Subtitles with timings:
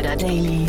[0.00, 0.66] Insider Daily.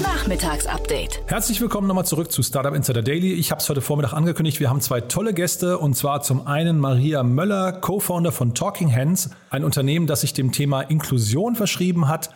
[0.00, 1.22] Nachmittagsupdate.
[1.26, 3.32] Herzlich willkommen nochmal zurück zu Startup Insider Daily.
[3.32, 4.60] Ich habe es heute Vormittag angekündigt.
[4.60, 9.28] Wir haben zwei tolle Gäste und zwar zum einen Maria Möller, Co-Founder von Talking Hands,
[9.50, 12.30] ein Unternehmen, das sich dem Thema Inklusion verschrieben hat.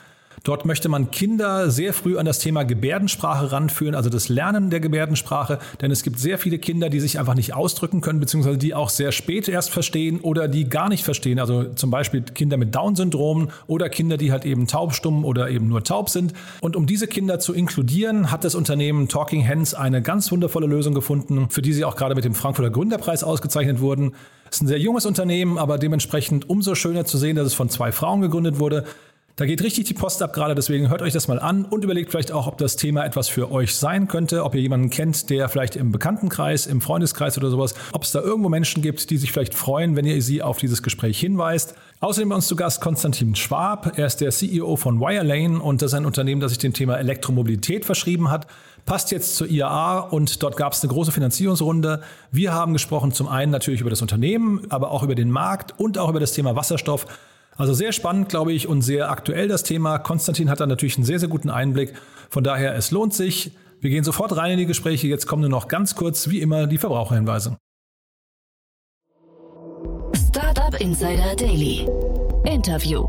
[0.45, 4.81] Dort möchte man Kinder sehr früh an das Thema Gebärdensprache ranführen, also das Lernen der
[4.81, 8.75] Gebärdensprache, denn es gibt sehr viele Kinder, die sich einfach nicht ausdrücken können, beziehungsweise die
[8.75, 11.39] auch sehr spät erst verstehen oder die gar nicht verstehen.
[11.39, 15.85] Also zum Beispiel Kinder mit Down-Syndrom oder Kinder, die halt eben taubstumm oder eben nur
[15.85, 16.33] taub sind.
[16.61, 20.93] Und um diese Kinder zu inkludieren, hat das Unternehmen Talking Hands eine ganz wundervolle Lösung
[20.93, 24.15] gefunden, für die sie auch gerade mit dem Frankfurter Gründerpreis ausgezeichnet wurden.
[24.51, 27.69] Es ist ein sehr junges Unternehmen, aber dementsprechend umso schöner zu sehen, dass es von
[27.69, 28.85] zwei Frauen gegründet wurde.
[29.37, 32.11] Da geht richtig die Post ab gerade, deswegen hört euch das mal an und überlegt
[32.11, 35.49] vielleicht auch, ob das Thema etwas für euch sein könnte, ob ihr jemanden kennt, der
[35.49, 39.33] vielleicht im Bekanntenkreis, im Freundeskreis oder sowas, ob es da irgendwo Menschen gibt, die sich
[39.33, 41.75] vielleicht freuen, wenn ihr sie auf dieses Gespräch hinweist.
[42.01, 43.97] Außerdem bei uns zu Gast Konstantin Schwab.
[43.97, 46.99] Er ist der CEO von Wirelane und das ist ein Unternehmen, das sich dem Thema
[46.99, 48.47] Elektromobilität verschrieben hat.
[48.85, 52.03] Passt jetzt zur IAA und dort gab es eine große Finanzierungsrunde.
[52.31, 55.97] Wir haben gesprochen zum einen natürlich über das Unternehmen, aber auch über den Markt und
[55.97, 57.07] auch über das Thema Wasserstoff.
[57.57, 59.99] Also sehr spannend, glaube ich, und sehr aktuell das Thema.
[59.99, 61.95] Konstantin hat da natürlich einen sehr, sehr guten Einblick.
[62.31, 63.53] Von daher, es lohnt sich.
[63.81, 65.07] Wir gehen sofort rein in die Gespräche.
[65.07, 67.57] Jetzt kommen nur noch ganz kurz, wie immer, die Verbraucherhinweise.
[70.29, 71.87] Startup Insider Daily.
[72.45, 73.07] Interview.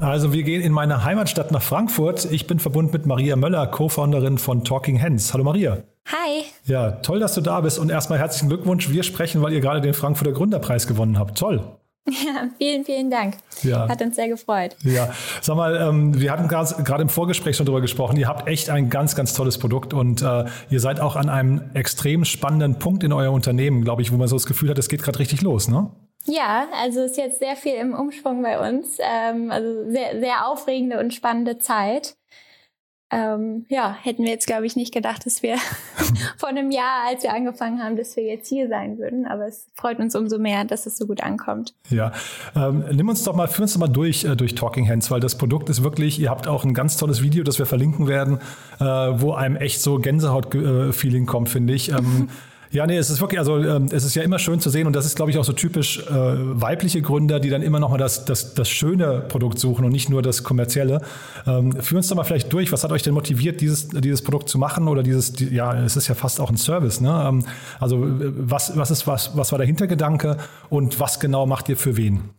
[0.00, 2.24] Also wir gehen in meine Heimatstadt nach Frankfurt.
[2.30, 5.32] Ich bin verbunden mit Maria Möller, Co-Founderin von Talking Hands.
[5.32, 5.82] Hallo Maria.
[6.06, 6.44] Hi.
[6.64, 8.90] Ja, toll, dass du da bist und erstmal herzlichen Glückwunsch.
[8.90, 11.38] Wir sprechen, weil ihr gerade den Frankfurter Gründerpreis gewonnen habt.
[11.38, 11.76] Toll.
[12.10, 13.36] Ja, vielen, vielen Dank.
[13.62, 13.88] Ja.
[13.88, 14.76] Hat uns sehr gefreut.
[14.82, 18.16] Ja, sag mal, ähm, wir hatten gerade im Vorgespräch schon darüber gesprochen.
[18.16, 21.70] Ihr habt echt ein ganz, ganz tolles Produkt und äh, ihr seid auch an einem
[21.74, 24.88] extrem spannenden Punkt in euer Unternehmen, glaube ich, wo man so das Gefühl hat, es
[24.88, 25.90] geht gerade richtig los, ne?
[26.26, 28.98] Ja, also ist jetzt sehr viel im Umschwung bei uns.
[29.00, 32.14] Ähm, also sehr, sehr aufregende und spannende Zeit
[33.10, 35.56] ähm, ja, hätten wir jetzt, glaube ich, nicht gedacht, dass wir
[36.36, 39.26] vor einem Jahr, als wir angefangen haben, dass wir jetzt hier sein würden.
[39.26, 41.74] Aber es freut uns umso mehr, dass es so gut ankommt.
[41.88, 42.12] Ja,
[42.54, 45.20] ähm, nimm uns doch mal, führ uns doch mal durch, äh, durch Talking Hands, weil
[45.20, 48.38] das Produkt ist wirklich, ihr habt auch ein ganz tolles Video, das wir verlinken werden,
[48.78, 51.90] äh, wo einem echt so Gänsehaut-Feeling kommt, finde ich.
[51.90, 52.28] Ähm,
[52.72, 54.94] Ja, nee, es ist wirklich, also ähm, es ist ja immer schön zu sehen und
[54.94, 57.98] das ist, glaube ich, auch so typisch äh, weibliche Gründer, die dann immer noch mal
[57.98, 61.00] das, das, das schöne Produkt suchen und nicht nur das kommerzielle.
[61.48, 64.48] Ähm, führ uns doch mal vielleicht durch, was hat euch denn motiviert, dieses, dieses Produkt
[64.48, 67.24] zu machen oder dieses, die, ja, es ist ja fast auch ein Service, ne?
[67.28, 67.44] Ähm,
[67.80, 70.36] also was, was ist, was, was war der Hintergedanke
[70.68, 72.30] und was genau macht ihr für wen?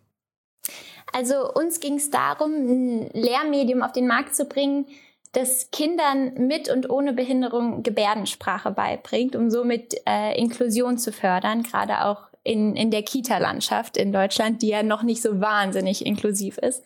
[1.12, 4.86] Also uns ging es darum, ein Lehrmedium auf den Markt zu bringen,
[5.34, 12.04] das Kindern mit und ohne Behinderung Gebärdensprache beibringt, um somit äh, Inklusion zu fördern, gerade
[12.06, 16.84] auch in, in der Kita-Landschaft in Deutschland, die ja noch nicht so wahnsinnig inklusiv ist.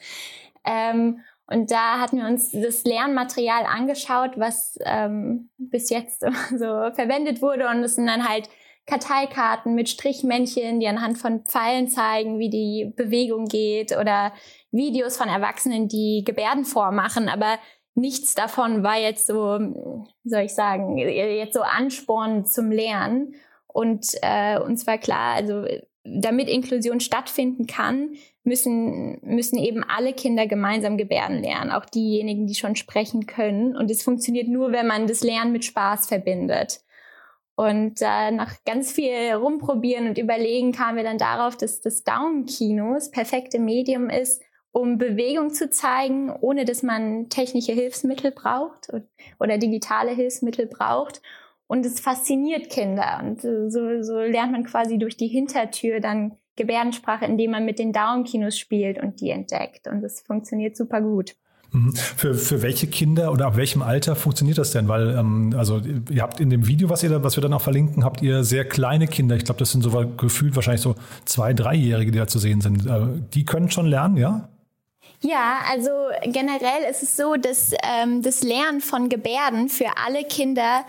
[0.64, 7.42] Ähm, und da hatten wir uns das Lernmaterial angeschaut, was ähm, bis jetzt so verwendet
[7.42, 7.68] wurde.
[7.68, 8.50] Und es sind dann halt
[8.88, 14.32] Karteikarten mit Strichmännchen, die anhand von Pfeilen zeigen, wie die Bewegung geht oder
[14.72, 17.58] Videos von Erwachsenen, die Gebärden vormachen, aber
[17.96, 19.60] nichts davon war jetzt so,
[20.24, 23.36] wie soll ich sagen, jetzt so Ansporn zum Lernen.
[23.68, 25.66] Und äh, uns war klar, also
[26.04, 28.12] damit Inklusion stattfinden kann,
[28.44, 33.76] müssen, müssen eben alle Kinder gemeinsam gebärden lernen, auch diejenigen, die schon sprechen können.
[33.76, 36.82] Und es funktioniert nur, wenn man das Lernen mit Spaß verbindet.
[37.56, 42.94] Und äh, nach ganz viel rumprobieren und überlegen kamen wir dann darauf, dass das Daumenkino
[42.94, 44.44] das perfekte Medium ist,
[44.75, 48.90] um Bewegung zu zeigen, ohne dass man technische Hilfsmittel braucht
[49.40, 51.22] oder digitale Hilfsmittel braucht.
[51.66, 53.22] Und es fasziniert Kinder.
[53.24, 57.94] Und so, so lernt man quasi durch die Hintertür dann Gebärdensprache, indem man mit den
[57.94, 59.88] Daumenkinos spielt und die entdeckt.
[59.88, 61.35] Und das funktioniert super gut.
[61.72, 61.96] Mhm.
[61.96, 64.90] Für, für welche Kinder oder ab welchem Alter funktioniert das denn?
[64.90, 67.61] Weil, ähm, also ihr habt in dem Video, was ihr da, was wir dann auch
[67.61, 69.38] verlinken, habt ihr sehr kleine Kinder.
[69.38, 72.85] Ich glaube, das sind so gefühlt wahrscheinlich so zwei, dreijährige, die da zu sehen sind.
[72.85, 74.50] Äh, die können schon lernen, ja?
[75.26, 75.90] Ja, also
[76.24, 80.86] generell ist es so, dass ähm, das Lernen von Gebärden für alle Kinder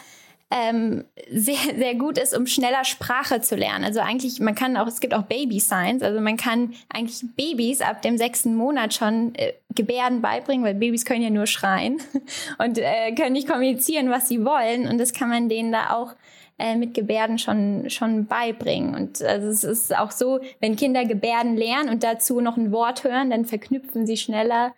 [0.51, 3.83] ähm, sehr, sehr gut ist, um schneller Sprache zu lernen.
[3.83, 7.81] Also eigentlich, man kann auch, es gibt auch Baby Science, also man kann eigentlich Babys
[7.81, 11.99] ab dem sechsten Monat schon äh, Gebärden beibringen, weil Babys können ja nur schreien
[12.59, 14.87] und äh, können nicht kommunizieren, was sie wollen.
[14.87, 16.15] Und das kann man denen da auch
[16.59, 18.95] äh, mit Gebärden schon, schon beibringen.
[18.95, 23.05] Und also es ist auch so, wenn Kinder Gebärden lernen und dazu noch ein Wort
[23.05, 24.75] hören, dann verknüpfen sie schneller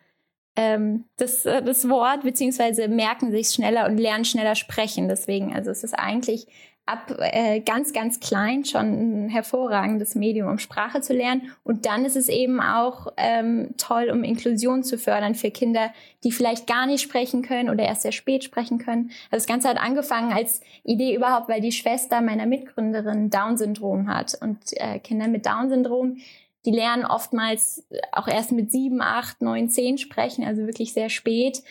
[0.56, 5.08] ähm, das, äh, das Wort, beziehungsweise merken sich schneller und lernen schneller sprechen.
[5.08, 6.48] Deswegen, also es ist eigentlich
[6.88, 11.52] ab äh, ganz, ganz klein schon ein hervorragendes Medium, um Sprache zu lernen.
[11.62, 15.92] Und dann ist es eben auch ähm, toll, um Inklusion zu fördern für Kinder,
[16.24, 19.10] die vielleicht gar nicht sprechen können oder erst sehr spät sprechen können.
[19.30, 24.38] Also das Ganze hat angefangen als Idee überhaupt, weil die Schwester meiner Mitgründerin Down-Syndrom hat.
[24.40, 26.16] Und äh, Kinder mit Down-Syndrom,
[26.64, 31.62] die lernen oftmals auch erst mit sieben, acht, neun, zehn sprechen, also wirklich sehr spät.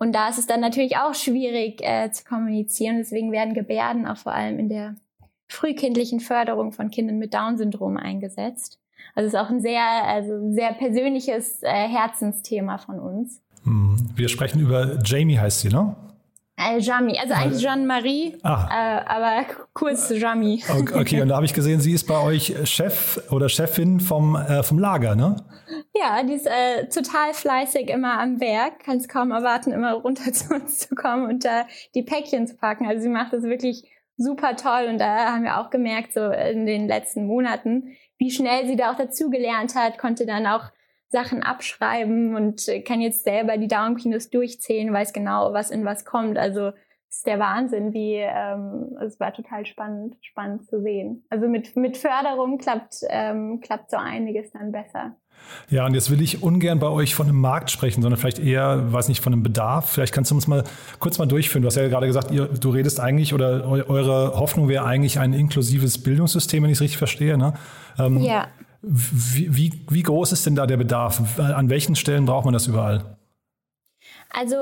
[0.00, 2.96] Und da ist es dann natürlich auch schwierig äh, zu kommunizieren.
[2.96, 4.96] Deswegen werden Gebärden auch vor allem in der
[5.46, 8.78] frühkindlichen Förderung von Kindern mit Down-Syndrom eingesetzt.
[9.14, 13.42] Also es ist auch ein sehr, also sehr persönliches äh, Herzensthema von uns.
[13.64, 13.96] Hm.
[14.16, 15.94] Wir sprechen über Jamie, heißt sie, ne?
[16.60, 18.68] Äh, Jami, also eigentlich Jeanne-Marie, ah.
[18.70, 20.62] äh, aber kurz Jami.
[20.94, 24.62] Okay, und da habe ich gesehen, sie ist bei euch Chef oder Chefin vom, äh,
[24.62, 25.36] vom Lager, ne?
[25.94, 30.32] Ja, die ist äh, total fleißig immer am Werk, kann es kaum erwarten, immer runter
[30.34, 31.64] zu uns zu kommen und da
[31.94, 32.86] die Päckchen zu packen.
[32.86, 33.84] Also sie macht das wirklich
[34.18, 38.66] super toll und da haben wir auch gemerkt, so in den letzten Monaten, wie schnell
[38.66, 40.64] sie da auch dazugelernt hat, konnte dann auch
[41.10, 46.38] Sachen abschreiben und kann jetzt selber die Daumenkinos durchzählen, weiß genau, was in was kommt.
[46.38, 46.68] Also
[47.08, 51.24] es ist der Wahnsinn, wie ähm, es war total spannend, spannend zu sehen.
[51.28, 55.16] Also mit, mit Förderung klappt, ähm, klappt so einiges dann besser.
[55.68, 58.92] Ja, und jetzt will ich ungern bei euch von einem Markt sprechen, sondern vielleicht eher,
[58.92, 59.90] weiß nicht, von einem Bedarf.
[59.90, 60.62] Vielleicht kannst du uns mal
[61.00, 61.62] kurz mal durchführen.
[61.62, 65.32] Du hast ja gerade gesagt, ihr, du redest eigentlich oder eure Hoffnung wäre eigentlich ein
[65.32, 67.36] inklusives Bildungssystem, wenn ich es richtig verstehe.
[67.36, 67.54] Ne?
[67.98, 68.48] Ähm, ja.
[68.82, 71.38] Wie, wie, wie groß ist denn da der Bedarf?
[71.38, 73.16] An welchen Stellen braucht man das überall?
[74.32, 74.56] Also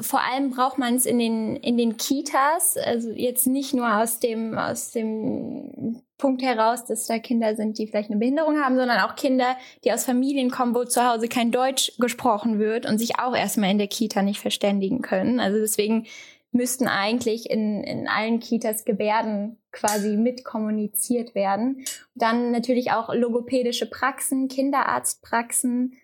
[0.00, 4.18] vor allem braucht man es in den, in den Kitas, also jetzt nicht nur aus
[4.18, 9.00] dem, aus dem Punkt heraus, dass da Kinder sind, die vielleicht eine Behinderung haben, sondern
[9.00, 13.18] auch Kinder, die aus Familien kommen, wo zu Hause kein Deutsch gesprochen wird und sich
[13.20, 15.40] auch erstmal in der Kita nicht verständigen können.
[15.40, 16.06] Also deswegen
[16.52, 21.84] müssten eigentlich in, in allen Kitas Gebärden quasi mit kommuniziert werden.
[22.14, 25.94] Dann natürlich auch logopädische Praxen, Kinderarztpraxen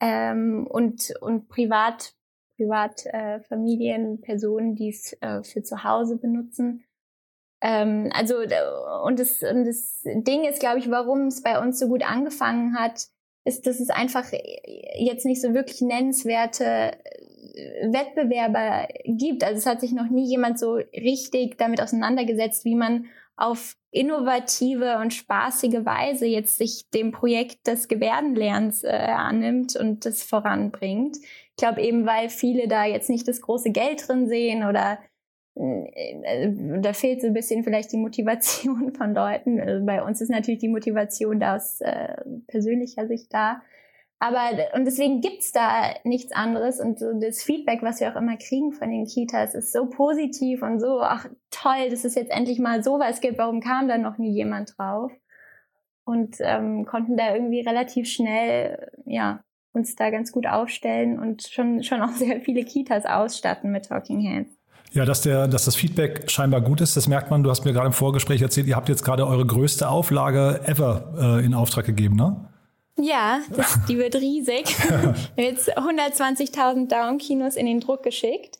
[0.00, 2.14] ähm, und, und Privat,
[2.56, 6.84] Privatfamilien, äh, Personen, die es äh, für zu Hause benutzen.
[7.62, 11.88] Ähm, also und das, und das Ding ist, glaube ich, warum es bei uns so
[11.88, 13.06] gut angefangen hat,
[13.44, 14.30] ist, dass es einfach
[14.98, 16.92] jetzt nicht so wirklich nennenswerte
[17.82, 19.44] Wettbewerber gibt.
[19.44, 23.06] Also es hat sich noch nie jemand so richtig damit auseinandergesetzt, wie man
[23.36, 30.22] auf innovative und spaßige Weise jetzt sich dem Projekt des Gebärdenlernens äh, annimmt und das
[30.22, 31.16] voranbringt.
[31.16, 34.98] Ich glaube eben, weil viele da jetzt nicht das große Geld drin sehen oder
[35.54, 39.60] äh, da fehlt so ein bisschen vielleicht die Motivation von Leuten.
[39.60, 42.16] Also bei uns ist natürlich die Motivation da aus äh,
[42.46, 43.62] persönlicher Sicht da.
[44.20, 46.80] Aber und deswegen gibt's da nichts anderes.
[46.80, 50.62] Und so das Feedback, was wir auch immer kriegen von den Kitas, ist so positiv
[50.62, 53.38] und so, ach toll, dass es jetzt endlich mal sowas gibt.
[53.38, 55.12] Warum kam da noch nie jemand drauf?
[56.04, 59.40] Und ähm, konnten da irgendwie relativ schnell, ja,
[59.72, 64.26] uns da ganz gut aufstellen und schon, schon auch sehr viele Kitas ausstatten mit Talking
[64.26, 64.50] Hands.
[64.92, 67.42] Ja, dass, der, dass das Feedback scheinbar gut ist, das merkt man.
[67.42, 71.38] Du hast mir gerade im Vorgespräch erzählt, ihr habt jetzt gerade eure größte Auflage ever
[71.40, 72.48] äh, in Auftrag gegeben, ne?
[73.00, 74.66] Ja, das, die wird riesig.
[74.88, 78.58] Wir haben jetzt 120.000 Down-Kinos in den Druck geschickt.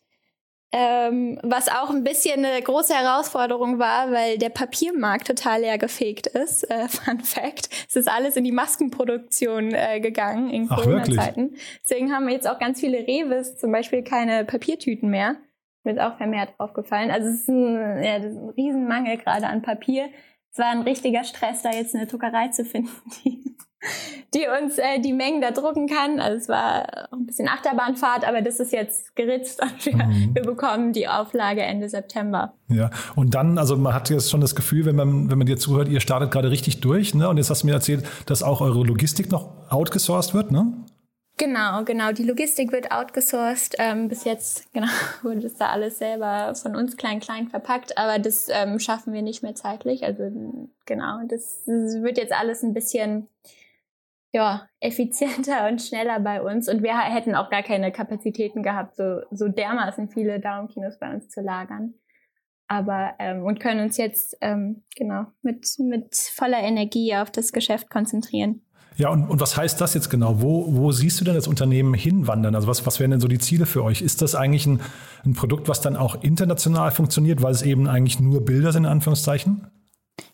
[0.71, 6.27] Ähm, was auch ein bisschen eine große Herausforderung war, weil der Papiermarkt total leer gefegt
[6.27, 6.71] ist.
[6.71, 7.71] Äh, Fun Fact.
[7.89, 11.57] Es ist alles in die Maskenproduktion äh, gegangen in Corona-Zeiten.
[11.83, 15.37] Deswegen haben jetzt auch ganz viele Reves zum Beispiel keine Papiertüten mehr.
[15.85, 17.11] Mir ist auch vermehrt aufgefallen.
[17.11, 20.11] Also es ist ein, ja, das ist ein Riesenmangel gerade an Papier.
[20.53, 22.91] Es war ein richtiger Stress, da jetzt eine Druckerei zu finden,
[23.25, 23.57] die
[24.35, 26.21] die uns äh, die Mengen da drucken kann.
[26.21, 30.35] Also es war ein bisschen Achterbahnfahrt, aber das ist jetzt geritzt und wir, mhm.
[30.35, 32.55] wir bekommen die Auflage Ende September.
[32.69, 35.59] Ja, und dann, also man hat jetzt schon das Gefühl, wenn man, wenn man dir
[35.59, 37.29] zuhört, ihr startet gerade richtig durch, ne?
[37.29, 40.73] Und jetzt hast du mir erzählt, dass auch eure Logistik noch outgesourced wird, ne?
[41.39, 42.11] Genau, genau.
[42.11, 43.77] Die Logistik wird outgesourced.
[43.79, 44.89] Ähm, bis jetzt genau,
[45.23, 49.23] wurde das da alles selber von uns klein, klein verpackt, aber das ähm, schaffen wir
[49.23, 50.05] nicht mehr zeitlich.
[50.05, 50.25] Also
[50.85, 53.29] genau, das, das wird jetzt alles ein bisschen
[54.33, 56.69] ja, effizienter und schneller bei uns.
[56.69, 61.29] Und wir hätten auch gar keine Kapazitäten gehabt, so, so dermaßen viele Down-Kinos bei uns
[61.29, 61.95] zu lagern.
[62.71, 67.89] Aber ähm, und können uns jetzt ähm, genau mit, mit voller Energie auf das Geschäft
[67.89, 68.63] konzentrieren.
[68.99, 70.43] Ja, und, und was heißt das jetzt genau?
[70.43, 72.55] Wo, wo siehst du denn das Unternehmen hinwandern?
[72.55, 74.03] Also was, was wären denn so die Ziele für euch?
[74.03, 74.81] Ist das eigentlich ein,
[75.25, 78.91] ein Produkt, was dann auch international funktioniert, weil es eben eigentlich nur Bilder sind, in
[78.91, 79.69] Anführungszeichen?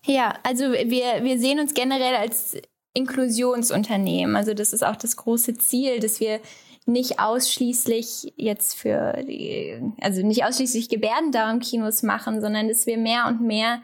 [0.06, 2.56] Ja, also wir, wir sehen uns generell als
[2.94, 4.36] Inklusionsunternehmen.
[4.36, 6.40] Also das ist auch das große Ziel, dass wir
[6.86, 13.40] nicht ausschließlich jetzt für die, also nicht ausschließlich Gebärdendarmkinos machen, sondern dass wir mehr und
[13.40, 13.82] mehr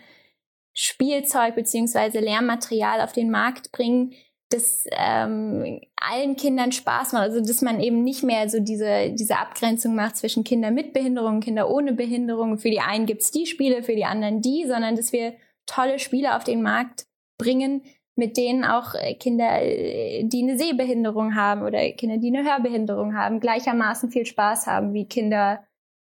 [0.72, 4.12] Spielzeug beziehungsweise Lehrmaterial auf den Markt bringen,
[4.50, 7.22] das ähm, allen Kindern Spaß macht.
[7.22, 11.36] Also dass man eben nicht mehr so diese, diese Abgrenzung macht zwischen Kinder mit Behinderung
[11.36, 12.58] und Kinder ohne Behinderung.
[12.58, 15.34] Für die einen gibt's die Spiele, für die anderen die, sondern dass wir
[15.66, 17.06] tolle Spiele auf den Markt
[17.38, 17.82] bringen,
[18.20, 23.16] mit denen auch äh, Kinder, äh, die eine Sehbehinderung haben oder Kinder, die eine Hörbehinderung
[23.16, 25.64] haben, gleichermaßen viel Spaß haben wie Kinder,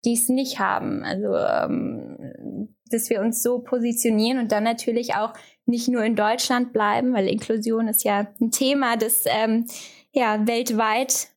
[0.07, 1.05] die es nicht haben.
[1.05, 5.35] Also ähm, dass wir uns so positionieren und dann natürlich auch
[5.67, 9.67] nicht nur in Deutschland bleiben, weil Inklusion ist ja ein Thema, das ähm,
[10.13, 11.29] ja weltweit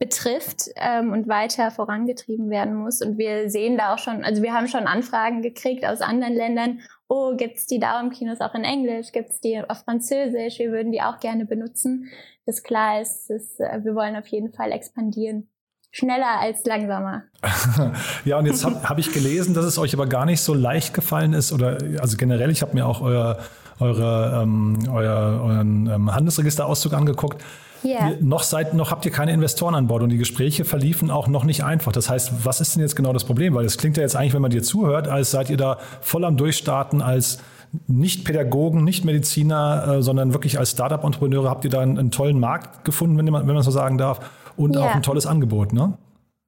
[0.00, 3.02] betrifft ähm, und weiter vorangetrieben werden muss.
[3.02, 6.80] Und wir sehen da auch schon, also wir haben schon Anfragen gekriegt aus anderen Ländern.
[7.08, 9.12] Oh, gibt's die Daumenkinos auch in Englisch?
[9.12, 10.58] Gibt's die auf Französisch?
[10.58, 12.10] Wir würden die auch gerne benutzen.
[12.44, 15.48] Das klar ist, ist äh, wir wollen auf jeden Fall expandieren.
[15.90, 17.22] Schneller als langsamer.
[18.26, 20.92] ja, und jetzt habe hab ich gelesen, dass es euch aber gar nicht so leicht
[20.92, 23.38] gefallen ist, oder also generell, ich habe mir auch euer,
[23.80, 27.42] eure, ähm, euer, euren ähm, Handelsregisterauszug angeguckt.
[27.84, 28.16] Yeah.
[28.20, 31.44] Noch, seid, noch habt ihr keine Investoren an Bord und die Gespräche verliefen auch noch
[31.44, 31.92] nicht einfach.
[31.92, 33.54] Das heißt, was ist denn jetzt genau das Problem?
[33.54, 36.24] Weil es klingt ja jetzt eigentlich, wenn man dir zuhört, als seid ihr da voll
[36.24, 37.38] am Durchstarten als
[37.86, 42.40] nicht Pädagogen, nicht Mediziner, äh, sondern wirklich als Startup-Entrepreneure habt ihr da einen, einen, tollen
[42.40, 44.20] Markt gefunden, wenn man, wenn man so sagen darf
[44.56, 44.82] und ja.
[44.82, 45.98] auch ein tolles Angebot, ne?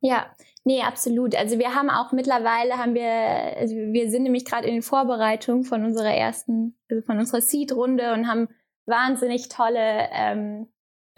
[0.00, 0.26] Ja,
[0.64, 1.34] nee, absolut.
[1.37, 5.64] Also wir haben auch mittlerweile haben wir, also wir sind nämlich gerade in den Vorbereitungen
[5.64, 8.49] von unserer ersten, also von unserer Seed-Runde und haben
[8.87, 10.68] wahnsinnig tolle ähm,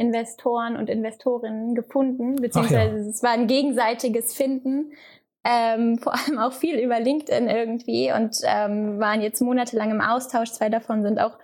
[0.03, 3.09] Investoren und Investorinnen gefunden, beziehungsweise ja.
[3.09, 4.93] es war ein gegenseitiges Finden.
[5.45, 10.51] Ähm, vor allem auch viel über LinkedIn irgendwie und ähm, waren jetzt monatelang im Austausch.
[10.51, 11.39] Zwei davon sind auch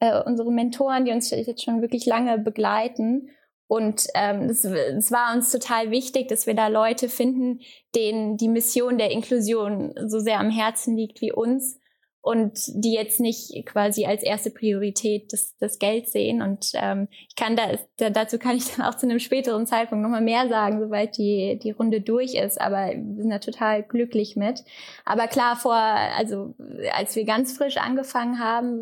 [0.00, 3.30] äh, unsere Mentoren, die uns jetzt schon wirklich lange begleiten.
[3.66, 7.60] Und ähm, es, es war uns total wichtig, dass wir da Leute finden,
[7.94, 11.78] denen die Mission der Inklusion so sehr am Herzen liegt wie uns
[12.20, 16.42] und die jetzt nicht quasi als erste Priorität das, das Geld sehen.
[16.42, 20.02] Und ähm, ich kann da, da dazu kann ich dann auch zu einem späteren Zeitpunkt
[20.02, 22.60] nochmal mehr sagen, sobald die, die Runde durch ist.
[22.60, 24.64] Aber wir sind da total glücklich mit.
[25.04, 26.54] Aber klar, vor, also
[26.92, 28.78] als wir ganz frisch angefangen haben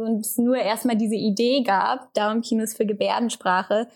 [0.00, 3.88] und es nur erstmal diese Idee gab, darum Kinos für Gebärdensprache,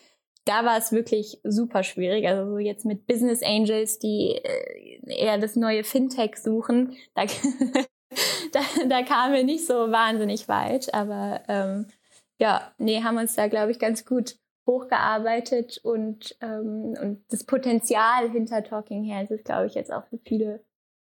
[0.45, 2.29] da war es wirklich super schwierig.
[2.29, 7.23] Also so jetzt mit Business Angels, die äh, eher das neue Fintech suchen, da,
[8.55, 10.93] da, da kamen wir nicht so wahnsinnig weit.
[10.95, 11.87] Aber ähm,
[12.39, 18.31] ja, nee, haben uns da, glaube ich, ganz gut hochgearbeitet und, ähm, und das Potenzial
[18.31, 20.65] hinter Talking Hands ist, glaube ich, jetzt auch für viele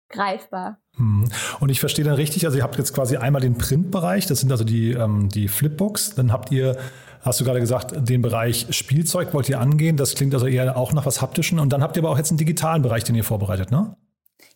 [0.08, 0.80] greifbar.
[0.96, 1.28] Hm.
[1.60, 4.50] Und ich verstehe dann richtig, also ihr habt jetzt quasi einmal den Printbereich, das sind
[4.50, 6.76] also die, ähm, die Flipbooks, dann habt ihr
[7.24, 9.96] hast du gerade gesagt, den Bereich Spielzeug wollt ihr angehen.
[9.96, 11.58] Das klingt also eher auch nach was Haptischen.
[11.58, 13.96] Und dann habt ihr aber auch jetzt einen digitalen Bereich, den ihr vorbereitet, ne?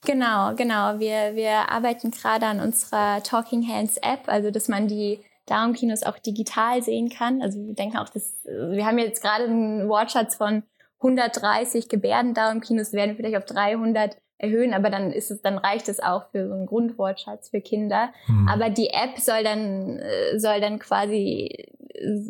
[0.07, 0.99] Genau, genau.
[0.99, 6.19] Wir, wir arbeiten gerade an unserer Talking Hands App, also dass man die Darmkinos auch
[6.19, 7.43] digital sehen kann.
[7.43, 10.62] Also wir denken auch, dass wir haben jetzt gerade einen Wortschatz von
[11.00, 16.31] 130 Gebärdendarmkinos, werden vielleicht auf 300 erhöhen, aber dann ist es, dann reicht es auch
[16.31, 18.11] für so einen Grundwortschatz für Kinder.
[18.26, 18.49] Hm.
[18.49, 22.21] Aber die App soll dann, äh, soll dann quasi äh,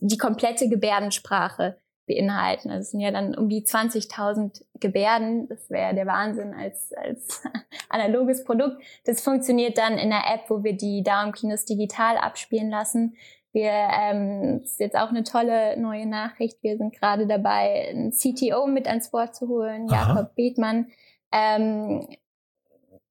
[0.00, 1.76] die komplette Gebärdensprache
[2.10, 2.70] beinhalten.
[2.70, 5.48] Also es sind ja dann um die 20.000 Gebärden.
[5.48, 7.42] Das wäre der Wahnsinn als, als
[7.88, 8.82] analoges Produkt.
[9.04, 13.16] Das funktioniert dann in der App, wo wir die Darmkinos digital abspielen lassen.
[13.52, 16.62] Wir, ähm, das ist jetzt auch eine tolle neue Nachricht.
[16.62, 20.14] Wir sind gerade dabei, ein CTO mit ans Board zu holen, Aha.
[20.14, 20.86] Jakob Bethmann,
[21.32, 22.06] ähm,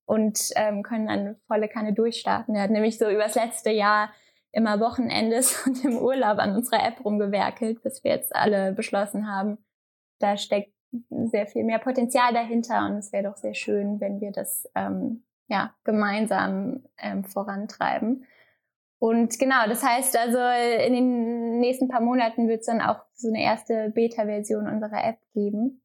[0.05, 2.55] und ähm, können dann volle Kanne durchstarten.
[2.55, 4.09] Er hat nämlich so übers letzte Jahr
[4.51, 9.57] immer Wochenendes und im Urlaub an unserer App rumgewerkelt, bis wir jetzt alle beschlossen haben,
[10.19, 10.73] da steckt
[11.09, 15.23] sehr viel mehr Potenzial dahinter und es wäre doch sehr schön, wenn wir das ähm,
[15.47, 18.25] ja gemeinsam ähm, vorantreiben.
[18.97, 20.39] Und genau, das heißt also,
[20.83, 25.19] in den nächsten paar Monaten wird es dann auch so eine erste Beta-Version unserer App
[25.33, 25.81] geben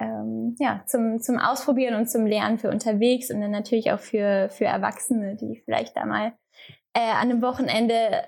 [0.00, 4.48] ähm, ja, zum, zum Ausprobieren und zum Lernen für unterwegs und dann natürlich auch für,
[4.50, 6.32] für Erwachsene, die vielleicht da mal
[6.94, 8.24] äh, an einem Wochenende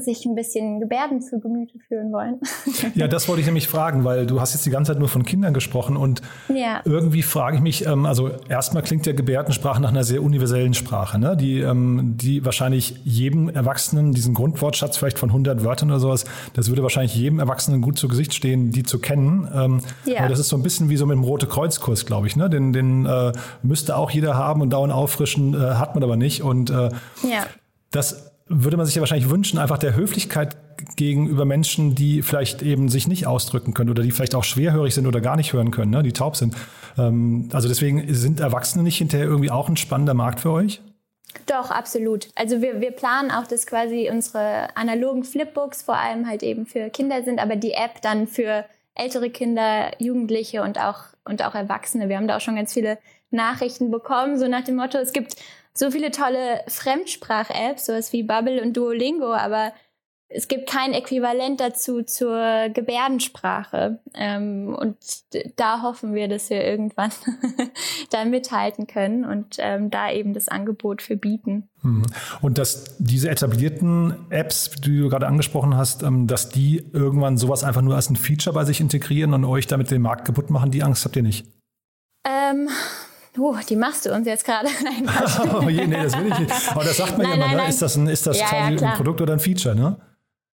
[0.00, 2.40] sich ein bisschen Gebärden zu Gemüte führen wollen.
[2.94, 5.24] Ja, das wollte ich nämlich fragen, weil du hast jetzt die ganze Zeit nur von
[5.24, 6.80] Kindern gesprochen und ja.
[6.84, 11.18] irgendwie frage ich mich, ähm, also erstmal klingt ja Gebärdensprache nach einer sehr universellen Sprache,
[11.18, 11.36] ne?
[11.36, 16.68] die, ähm, die wahrscheinlich jedem Erwachsenen, diesen Grundwortschatz vielleicht von 100 Wörtern oder sowas, das
[16.68, 19.48] würde wahrscheinlich jedem Erwachsenen gut zu Gesicht stehen, die zu kennen.
[19.54, 20.20] Ähm, ja.
[20.20, 22.36] Aber das ist so ein bisschen wie so mit dem Rote Kreuzkurs, glaube ich.
[22.36, 22.50] Ne?
[22.50, 23.32] Den, den äh,
[23.62, 26.42] müsste auch jeder haben und dauernd auffrischen, äh, hat man aber nicht.
[26.42, 26.90] Und äh,
[27.22, 27.44] ja.
[27.94, 30.56] Das würde man sich ja wahrscheinlich wünschen, einfach der Höflichkeit
[30.96, 35.06] gegenüber Menschen, die vielleicht eben sich nicht ausdrücken können oder die vielleicht auch schwerhörig sind
[35.06, 36.54] oder gar nicht hören können, ne, die taub sind.
[36.98, 40.82] Ähm, also deswegen sind Erwachsene nicht hinterher irgendwie auch ein spannender Markt für euch?
[41.46, 42.28] Doch, absolut.
[42.36, 46.90] Also wir, wir planen auch, dass quasi unsere analogen Flipbooks vor allem halt eben für
[46.90, 52.08] Kinder sind, aber die App dann für ältere Kinder, Jugendliche und auch, und auch Erwachsene.
[52.08, 52.98] Wir haben da auch schon ganz viele
[53.30, 55.36] Nachrichten bekommen, so nach dem Motto, es gibt
[55.76, 59.72] so viele tolle Fremdsprach-Apps, sowas wie Bubble und Duolingo, aber
[60.28, 64.00] es gibt kein Äquivalent dazu zur Gebärdensprache.
[64.14, 64.96] Ähm, und
[65.56, 67.10] da hoffen wir, dass wir irgendwann
[68.10, 71.68] da mithalten können und ähm, da eben das Angebot für bieten.
[71.82, 72.06] Mhm.
[72.40, 77.62] Und dass diese etablierten Apps, die du gerade angesprochen hast, ähm, dass die irgendwann sowas
[77.62, 80.70] einfach nur als ein Feature bei sich integrieren und euch damit den Markt kaputt machen,
[80.70, 81.46] die Angst habt ihr nicht?
[83.38, 84.68] Oh, die machst du uns jetzt gerade.
[84.84, 85.10] Nein,
[85.54, 86.70] oh je, nee, das will ich nicht.
[86.70, 87.68] Aber das sagt man nein, ja immer, ne?
[87.68, 89.96] Ist das, ein, ist das ja, quasi ja, ein Produkt oder ein Feature, ne?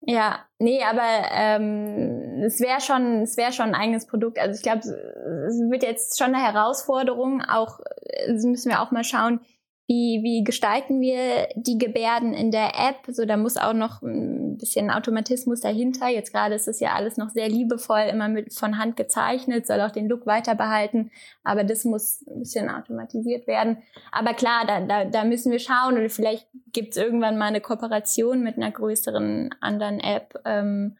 [0.01, 4.39] Ja, nee, aber ähm, es wäre schon, es wäre schon ein eigenes Produkt.
[4.39, 7.41] Also ich glaube, es wird jetzt schon eine Herausforderung.
[7.41, 7.79] Auch
[8.27, 9.41] das müssen wir auch mal schauen,
[9.89, 13.07] wie, wie gestalten wir die Gebärden in der App?
[13.07, 16.09] So, da muss auch noch ein bisschen Automatismus dahinter.
[16.09, 19.81] Jetzt gerade ist es ja alles noch sehr liebevoll, immer mit von Hand gezeichnet, soll
[19.81, 21.09] auch den Look weiter behalten.
[21.43, 23.79] Aber das muss ein bisschen automatisiert werden.
[24.11, 27.59] Aber klar, da, da, da müssen wir schauen oder vielleicht gibt es irgendwann mal eine
[27.59, 30.39] Kooperation mit einer größeren anderen App.
[30.45, 30.97] Ähm,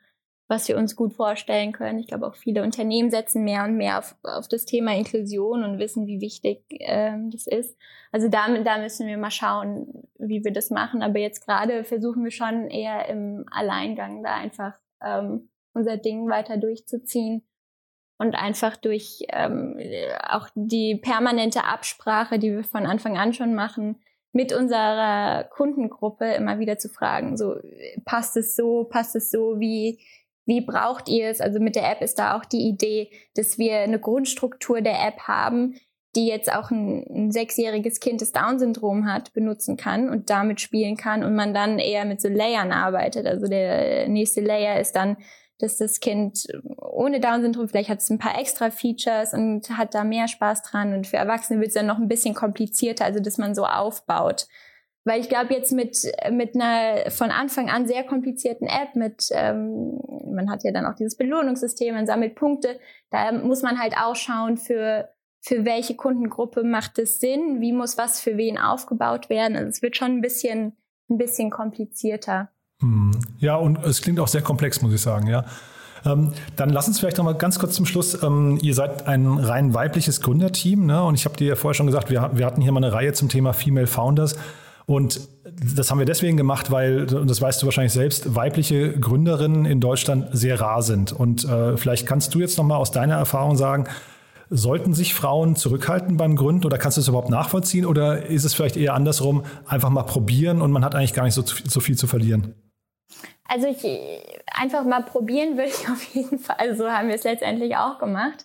[0.50, 2.00] was wir uns gut vorstellen können.
[2.00, 5.78] Ich glaube, auch viele Unternehmen setzen mehr und mehr auf, auf das Thema Inklusion und
[5.78, 7.78] wissen, wie wichtig ähm, das ist.
[8.12, 11.04] Also da, da müssen wir mal schauen, wie wir das machen.
[11.04, 16.58] Aber jetzt gerade versuchen wir schon eher im Alleingang da einfach ähm, unser Ding weiter
[16.58, 17.44] durchzuziehen
[18.18, 19.80] und einfach durch ähm,
[20.28, 24.02] auch die permanente Absprache, die wir von Anfang an schon machen,
[24.32, 27.58] mit unserer Kundengruppe immer wieder zu fragen, so
[28.06, 30.00] passt es so, passt es so, wie
[30.50, 31.42] wie braucht ihr es?
[31.42, 35.22] Also mit der App ist da auch die Idee, dass wir eine Grundstruktur der App
[35.28, 35.76] haben,
[36.16, 40.98] die jetzt auch ein, ein sechsjähriges Kind, das Down-Syndrom hat, benutzen kann und damit spielen
[40.98, 43.28] kann und man dann eher mit so Layern arbeitet.
[43.28, 45.18] Also der nächste Layer ist dann,
[45.60, 46.48] dass das Kind
[46.78, 50.96] ohne Down-Syndrom, vielleicht hat es ein paar extra Features und hat da mehr Spaß dran
[50.96, 54.48] und für Erwachsene wird es dann noch ein bisschen komplizierter, also dass man so aufbaut.
[55.10, 55.98] Weil ich glaube, jetzt mit,
[56.32, 60.00] mit einer von Anfang an sehr komplizierten App, mit, ähm,
[60.32, 64.16] man hat ja dann auch dieses Belohnungssystem, man sammelt Punkte, da muss man halt auch
[64.16, 65.10] schauen, für,
[65.42, 69.58] für welche Kundengruppe macht es Sinn, wie muss was für wen aufgebaut werden.
[69.58, 70.74] Also es wird schon ein bisschen,
[71.10, 72.50] ein bisschen komplizierter.
[72.80, 73.10] Hm.
[73.40, 75.44] Ja, und es klingt auch sehr komplex, muss ich sagen, ja.
[76.06, 78.22] Ähm, dann lass uns vielleicht noch mal ganz kurz zum Schluss.
[78.22, 81.04] Ähm, ihr seid ein rein weibliches Gründerteam, ne?
[81.04, 83.14] Und ich habe dir ja vorher schon gesagt, wir, wir hatten hier mal eine Reihe
[83.14, 84.38] zum Thema Female Founders.
[84.90, 85.22] Und
[85.76, 89.80] das haben wir deswegen gemacht, weil, und das weißt du wahrscheinlich selbst, weibliche Gründerinnen in
[89.80, 91.12] Deutschland sehr rar sind.
[91.12, 93.86] Und äh, vielleicht kannst du jetzt nochmal aus deiner Erfahrung sagen,
[94.50, 98.56] sollten sich Frauen zurückhalten beim Gründen oder kannst du das überhaupt nachvollziehen oder ist es
[98.56, 101.96] vielleicht eher andersrum, einfach mal probieren und man hat eigentlich gar nicht so, so viel
[101.96, 102.56] zu verlieren?
[103.48, 103.86] Also ich
[104.48, 106.76] einfach mal probieren würde ich auf jeden Fall.
[106.76, 108.44] So haben wir es letztendlich auch gemacht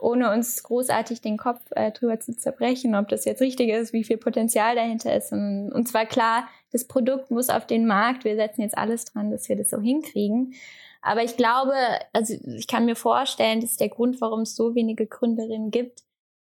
[0.00, 4.04] ohne uns großartig den Kopf äh, drüber zu zerbrechen, ob das jetzt richtig ist, wie
[4.04, 5.32] viel Potenzial dahinter ist.
[5.32, 8.24] Und, und zwar klar, das Produkt muss auf den Markt.
[8.24, 10.54] Wir setzen jetzt alles dran, dass wir das so hinkriegen.
[11.02, 11.74] Aber ich glaube,
[12.12, 16.00] also ich kann mir vorstellen, dass der Grund, warum es so wenige Gründerinnen gibt,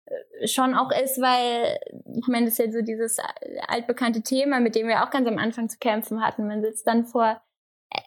[0.06, 1.80] äh, schon auch ist, weil,
[2.18, 3.18] ich meine, das ist ja so dieses
[3.68, 6.48] altbekannte Thema, mit dem wir auch ganz am Anfang zu kämpfen hatten.
[6.48, 7.42] Man sitzt dann vor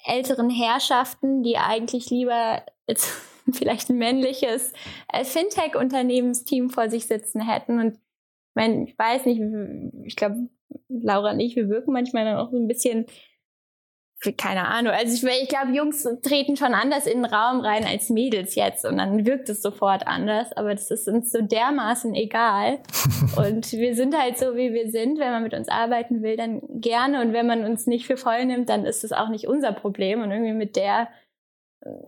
[0.04, 3.10] älteren Herrschaften, die eigentlich lieber jetzt
[3.52, 4.72] vielleicht ein männliches
[5.12, 7.80] äh, Fintech-Unternehmensteam vor sich sitzen hätten.
[7.80, 9.40] Und ich meine, ich weiß nicht,
[10.04, 10.48] ich glaube,
[10.88, 13.06] Laura und ich, wir wirken manchmal dann auch so ein bisschen,
[14.38, 14.92] keine Ahnung.
[14.92, 18.84] Also ich, ich glaube, Jungs treten schon anders in den Raum rein als Mädels jetzt
[18.86, 20.52] und dann wirkt es sofort anders.
[20.54, 22.80] Aber das ist uns so dermaßen egal.
[23.36, 25.18] und wir sind halt so, wie wir sind.
[25.18, 27.20] Wenn man mit uns arbeiten will, dann gerne.
[27.20, 30.22] Und wenn man uns nicht für voll nimmt, dann ist es auch nicht unser Problem.
[30.22, 31.08] Und irgendwie mit der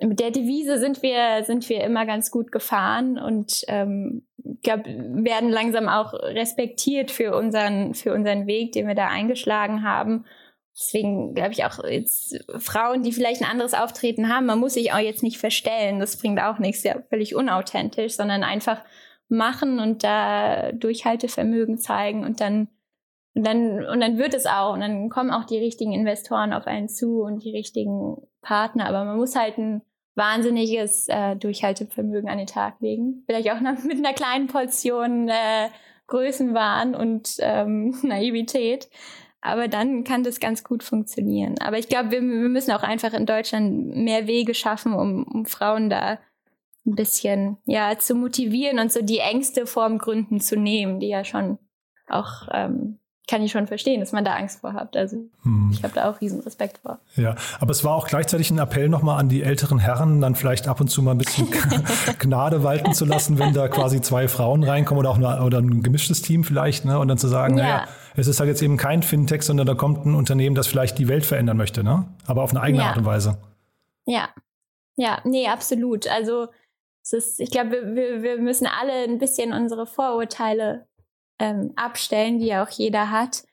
[0.05, 4.27] mit der Devise sind wir, sind wir immer ganz gut gefahren und ähm,
[4.63, 10.25] glaub, werden langsam auch respektiert für unseren, für unseren Weg, den wir da eingeschlagen haben.
[10.77, 14.93] Deswegen glaube ich auch jetzt Frauen, die vielleicht ein anderes Auftreten haben, man muss sich
[14.93, 15.99] auch jetzt nicht verstellen.
[15.99, 18.85] Das bringt auch nichts, ja völlig unauthentisch, sondern einfach
[19.29, 22.69] machen und da Durchhaltevermögen zeigen und dann
[23.35, 24.73] und dann, und dann wird es auch.
[24.75, 28.87] Und dann kommen auch die richtigen Investoren auf einen zu und die richtigen Partner.
[28.87, 29.83] Aber man muss halt ein
[30.15, 33.23] wahnsinniges äh, Durchhaltevermögen an den Tag legen.
[33.27, 35.69] Vielleicht auch noch mit einer kleinen Portion äh,
[36.09, 38.89] Größenwahn und ähm, Naivität.
[39.41, 41.55] Aber dann kann das ganz gut funktionieren.
[41.61, 45.47] Aber ich glaube, wir, wir, müssen auch einfach in Deutschland mehr Wege schaffen, um, um
[45.47, 46.19] Frauen da
[46.85, 51.23] ein bisschen ja zu motivieren und so die Ängste vorm Gründen zu nehmen, die ja
[51.23, 51.59] schon
[52.09, 54.97] auch ähm, kann ich schon verstehen, dass man da Angst vor hat.
[54.97, 55.71] Also hm.
[55.73, 56.99] ich habe da auch riesen Respekt vor.
[57.15, 60.67] Ja, aber es war auch gleichzeitig ein Appell nochmal an die älteren Herren, dann vielleicht
[60.67, 61.49] ab und zu mal ein bisschen
[62.19, 65.83] Gnade walten zu lassen, wenn da quasi zwei Frauen reinkommen oder auch eine, oder ein
[65.83, 66.99] gemischtes Team vielleicht, ne?
[66.99, 67.65] Und dann zu sagen, ja.
[67.65, 70.99] naja, es ist halt jetzt eben kein Fintech, sondern da kommt ein Unternehmen, das vielleicht
[70.99, 72.07] die Welt verändern möchte, ne?
[72.27, 72.89] Aber auf eine eigene ja.
[72.89, 73.39] Art und Weise.
[74.07, 74.31] Ja.
[74.97, 76.09] Ja, nee, absolut.
[76.09, 76.49] Also
[77.03, 80.88] es ist, ich glaube, wir, wir müssen alle ein bisschen unsere Vorurteile
[81.39, 83.45] ähm, abstellen, die ja auch jeder hat.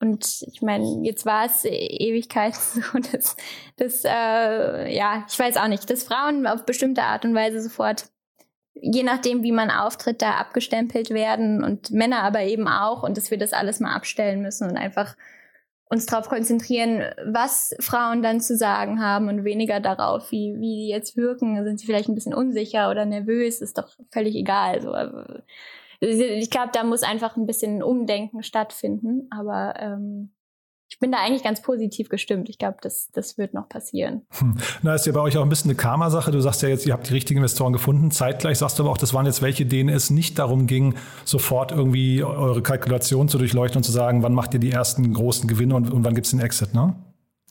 [0.00, 2.80] Und ich meine, jetzt war es Ewigkeit so,
[3.12, 3.36] dass,
[3.76, 8.06] dass äh, ja, ich weiß auch nicht, dass Frauen auf bestimmte Art und Weise sofort,
[8.74, 13.30] je nachdem, wie man auftritt, da abgestempelt werden und Männer aber eben auch und dass
[13.30, 15.16] wir das alles mal abstellen müssen und einfach
[15.90, 20.88] uns darauf konzentrieren, was Frauen dann zu sagen haben und weniger darauf, wie, wie die
[20.88, 21.64] jetzt wirken.
[21.64, 24.82] Sind sie vielleicht ein bisschen unsicher oder nervös, ist doch völlig egal.
[24.82, 25.40] So, also,
[26.00, 29.28] ich glaube, da muss einfach ein bisschen Umdenken stattfinden.
[29.30, 30.32] Aber ähm,
[30.90, 32.48] ich bin da eigentlich ganz positiv gestimmt.
[32.48, 34.22] Ich glaube, das, das wird noch passieren.
[34.38, 34.56] Hm.
[34.82, 36.30] Na, ist ja bei euch auch ein bisschen eine Karma-Sache.
[36.30, 38.10] Du sagst ja jetzt, ihr habt die richtigen Investoren gefunden.
[38.10, 41.72] Zeitgleich sagst du aber auch, das waren jetzt welche, denen es nicht darum ging, sofort
[41.72, 45.74] irgendwie eure Kalkulation zu durchleuchten und zu sagen, wann macht ihr die ersten großen Gewinne
[45.74, 46.94] und, und wann gibt es den Exit, ne?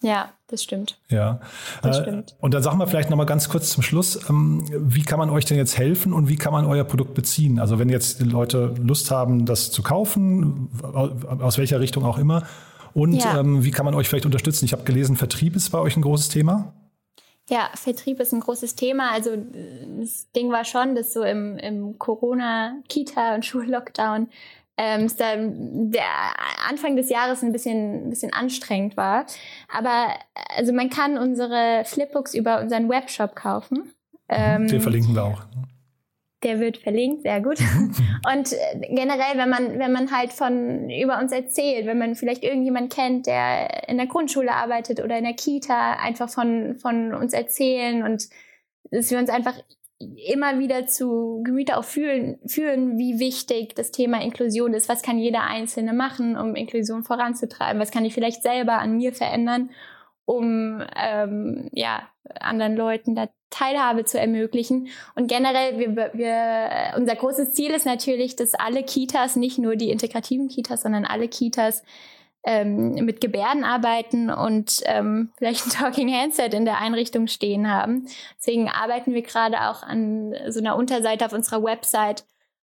[0.01, 0.99] Ja, das stimmt.
[1.10, 1.39] Ja.
[1.81, 2.36] Das äh, stimmt.
[2.39, 5.29] Und dann sagen wir vielleicht noch mal ganz kurz zum Schluss, ähm, wie kann man
[5.29, 7.60] euch denn jetzt helfen und wie kann man euer Produkt beziehen?
[7.60, 10.69] Also wenn jetzt Leute Lust haben, das zu kaufen,
[11.39, 12.43] aus welcher Richtung auch immer,
[12.93, 13.39] und ja.
[13.39, 14.65] ähm, wie kann man euch vielleicht unterstützen?
[14.65, 16.73] Ich habe gelesen, Vertrieb ist bei euch ein großes Thema.
[17.49, 19.12] Ja, Vertrieb ist ein großes Thema.
[19.12, 19.38] Also
[19.99, 24.29] das Ding war schon, dass so im, im Corona-Kita- und Schullockdown
[24.78, 26.04] ähm, der
[26.70, 29.26] Anfang des Jahres ein bisschen, ein bisschen anstrengend war.
[29.76, 30.10] Aber
[30.56, 33.92] also man kann unsere Flipbooks über unseren Webshop kaufen.
[34.30, 35.42] Ähm, Den verlinken wir auch.
[36.44, 37.60] Der wird verlinkt, sehr gut.
[38.32, 42.44] Und äh, generell, wenn man, wenn man halt von über uns erzählt, wenn man vielleicht
[42.44, 47.34] irgendjemand kennt, der in der Grundschule arbeitet oder in der Kita, einfach von, von uns
[47.34, 48.30] erzählen und
[48.92, 49.56] dass wir uns einfach
[49.99, 54.89] immer wieder zu Gemüte auch fühlen, führen, wie wichtig das Thema Inklusion ist.
[54.89, 57.81] Was kann jeder Einzelne machen, um Inklusion voranzutreiben?
[57.81, 59.71] Was kann ich vielleicht selber an mir verändern,
[60.25, 62.07] um ähm, ja
[62.39, 64.89] anderen Leuten da Teilhabe zu ermöglichen.
[65.15, 69.89] Und generell, wir, wir, unser großes Ziel ist natürlich, dass alle Kitas, nicht nur die
[69.89, 71.83] integrativen Kitas, sondern alle Kitas
[72.47, 78.07] ähm, mit Gebärden arbeiten und ähm, vielleicht ein Talking Handset in der Einrichtung stehen haben.
[78.39, 82.25] Deswegen arbeiten wir gerade auch an so einer Unterseite auf unserer Website,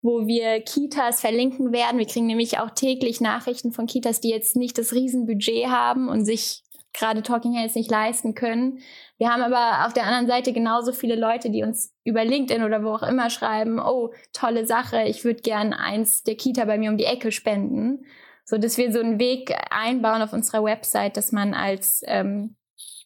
[0.04, 1.98] wo wir Kitas verlinken werden.
[1.98, 6.24] Wir kriegen nämlich auch täglich Nachrichten von Kitas, die jetzt nicht das Riesenbudget haben und
[6.24, 6.62] sich
[6.94, 8.78] gerade Talking Heads nicht leisten können.
[9.18, 12.84] Wir haben aber auf der anderen Seite genauso viele Leute, die uns über LinkedIn oder
[12.84, 16.92] wo auch immer schreiben, oh, tolle Sache, ich würde gern eins der Kita bei mir
[16.92, 18.06] um die Ecke spenden.
[18.46, 22.56] So dass wir so einen Weg einbauen auf unserer Website, dass man als, ähm,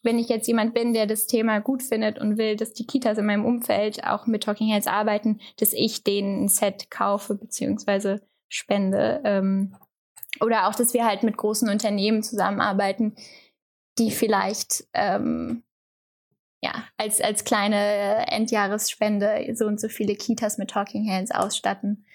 [0.03, 3.17] wenn ich jetzt jemand bin, der das Thema gut findet und will, dass die Kitas
[3.17, 8.21] in meinem Umfeld auch mit Talking Heads arbeiten, dass ich denen ein Set kaufe beziehungsweise
[8.49, 9.21] spende.
[9.23, 9.75] Ähm,
[10.39, 13.15] oder auch, dass wir halt mit großen Unternehmen zusammenarbeiten,
[13.97, 15.63] die vielleicht ähm,
[16.61, 22.05] ja, als, als kleine Endjahresspende so und so viele Kitas mit Talking Hands ausstatten.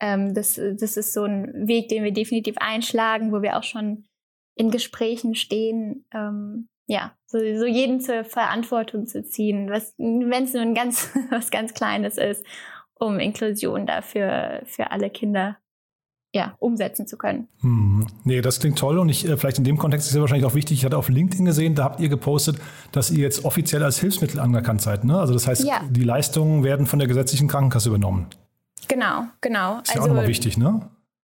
[0.00, 4.08] Ähm, das, das ist so ein Weg, den wir definitiv einschlagen, wo wir auch schon
[4.54, 10.54] in Gesprächen stehen, ähm, ja, so, so jeden zur Verantwortung zu ziehen, was, wenn es
[10.54, 12.44] nur ein ganz, was ganz Kleines ist,
[12.94, 15.58] um Inklusion dafür für alle Kinder
[16.34, 17.48] ja, umsetzen zu können.
[17.60, 18.06] Hm.
[18.24, 20.54] Nee, das klingt toll und ich, äh, vielleicht in dem Kontext ist ja wahrscheinlich auch
[20.54, 22.58] wichtig, ich hatte auf LinkedIn gesehen, da habt ihr gepostet,
[22.92, 25.04] dass ihr jetzt offiziell als Hilfsmittel anerkannt seid.
[25.04, 25.18] Ne?
[25.18, 25.82] Also das heißt, ja.
[25.88, 28.26] die Leistungen werden von der gesetzlichen Krankenkasse übernommen.
[28.88, 29.78] Genau, genau.
[29.78, 30.90] Das ist also, ja auch nochmal also wichtig, ne?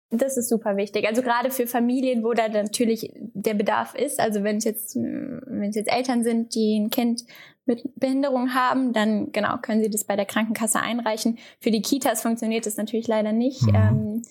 [0.09, 1.05] Das ist super wichtig.
[1.05, 4.21] Also gerade für Familien, wo da natürlich der Bedarf ist.
[4.21, 7.23] Also wenn es jetzt, wenn es jetzt Eltern sind, die ein Kind
[7.65, 11.37] mit Behinderung haben, dann genau können sie das bei der Krankenkasse einreichen.
[11.59, 13.63] Für die Kitas funktioniert das natürlich leider nicht.
[13.63, 13.75] Mhm.
[13.75, 14.21] Ähm,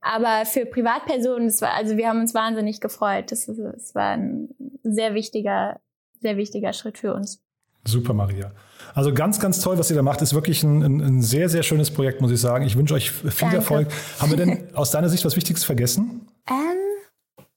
[0.00, 3.32] aber für Privatpersonen, das war, also wir haben uns wahnsinnig gefreut.
[3.32, 4.50] Das, das war ein
[4.84, 5.80] sehr wichtiger,
[6.20, 7.42] sehr wichtiger Schritt für uns.
[7.84, 8.52] Super, Maria.
[8.94, 10.22] Also ganz, ganz toll, was ihr da macht.
[10.22, 12.64] Ist wirklich ein, ein, ein sehr, sehr schönes Projekt, muss ich sagen.
[12.64, 13.56] Ich wünsche euch viel Danke.
[13.56, 13.88] Erfolg.
[14.20, 16.28] Haben wir denn aus deiner Sicht was Wichtiges vergessen?
[16.48, 16.78] Ähm,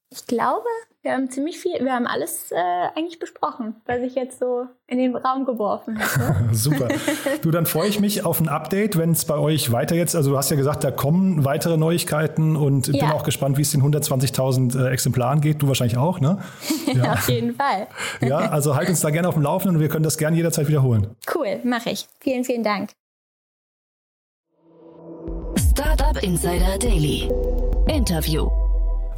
[0.09, 0.65] ich glaube,
[1.07, 2.55] Wir haben ziemlich viel, wir haben alles äh,
[2.93, 6.35] eigentlich besprochen, was ich jetzt so in den Raum geworfen hätte.
[6.53, 6.89] Super.
[7.41, 10.31] Du, dann freue ich mich auf ein Update, wenn es bei euch weiter jetzt, also
[10.31, 13.05] du hast ja gesagt, da kommen weitere Neuigkeiten und ja.
[13.05, 15.61] bin auch gespannt, wie es den 120.000 äh, Exemplaren geht.
[15.61, 16.39] Du wahrscheinlich auch, ne?
[16.93, 17.13] Ja.
[17.13, 17.87] auf jeden Fall.
[18.19, 20.67] ja, also halt uns da gerne auf dem Laufenden und wir können das gerne jederzeit
[20.67, 21.15] wiederholen.
[21.33, 22.07] Cool, mache ich.
[22.19, 22.91] Vielen, vielen Dank.
[25.71, 27.29] Startup Insider Daily.
[27.87, 28.66] Interview.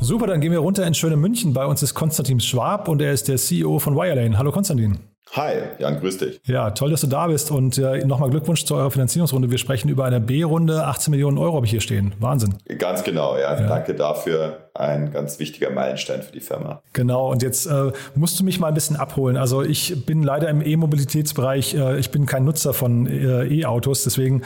[0.02, 1.54] Super, dann gehen wir runter in schöne München.
[1.54, 4.38] Bei uns ist Konstantin Schwab und er ist der CEO von Wirelane.
[4.38, 4.98] Hallo Konstantin.
[5.34, 6.42] Hi, Jan, grüß dich.
[6.46, 9.52] Ja, toll, dass du da bist und äh, nochmal Glückwunsch zu eurer Finanzierungsrunde.
[9.52, 12.14] Wir sprechen über eine B-Runde, 18 Millionen Euro habe ich hier stehen.
[12.20, 12.56] Wahnsinn.
[12.80, 13.60] Ganz genau, ja.
[13.60, 13.68] ja.
[13.68, 14.70] Danke dafür.
[14.74, 16.82] Ein ganz wichtiger Meilenstein für die Firma.
[16.94, 19.38] Genau, und jetzt äh, musst du mich mal ein bisschen abholen.
[19.38, 24.42] Also ich bin leider im E-Mobilitätsbereich, äh, ich bin kein Nutzer von äh, E-Autos, deswegen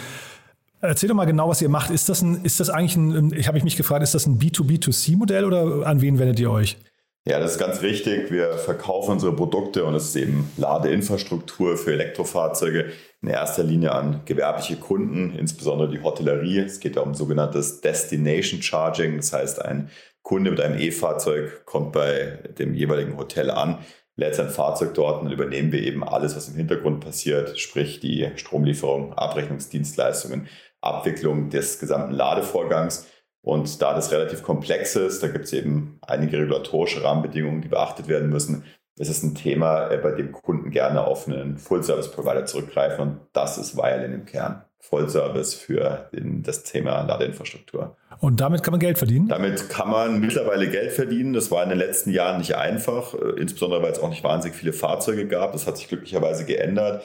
[0.84, 1.91] Erzähl doch mal genau, was ihr macht.
[1.91, 5.46] Ist das ein, ist das eigentlich ein, ich habe mich gefragt, ist das ein B2B2C-Modell
[5.46, 6.78] oder an wen wendet ihr euch?
[7.26, 8.32] Ja, das ist ganz wichtig.
[8.32, 12.91] Wir verkaufen unsere Produkte und es ist eben Ladeinfrastruktur für Elektrofahrzeuge
[13.22, 16.60] in erster Linie an gewerbliche Kunden, insbesondere die Hotellerie.
[16.60, 19.15] Es geht ja um sogenanntes Destination Charging.
[19.15, 19.89] Das heißt, ein
[20.22, 23.78] Kunde mit einem E-Fahrzeug kommt bei dem jeweiligen Hotel an,
[24.17, 28.30] lädt sein Fahrzeug dort und übernehmen wir eben alles, was im Hintergrund passiert, sprich die
[28.36, 30.48] Stromlieferung, Abrechnungsdienstleistungen,
[30.84, 33.08] Abwicklung des gesamten Ladevorgangs.
[33.41, 38.08] Und da das relativ komplex ist, da gibt es eben einige regulatorische Rahmenbedingungen, die beachtet
[38.08, 38.63] werden müssen.
[38.98, 43.58] Es ist ein Thema, äh, bei dem Kunden gerne auf einen Full-Service-Provider zurückgreifen und das
[43.58, 44.63] ist Wirelin im Kern.
[44.84, 47.96] Vollservice für den, das Thema Ladeinfrastruktur.
[48.19, 49.30] Und damit kann man Geld verdienen?
[49.30, 51.32] Damit kann man mittlerweile Geld verdienen.
[51.32, 54.58] Das war in den letzten Jahren nicht einfach, äh, insbesondere weil es auch nicht wahnsinnig
[54.58, 55.54] viele Fahrzeuge gab.
[55.54, 57.02] Das hat sich glücklicherweise geändert.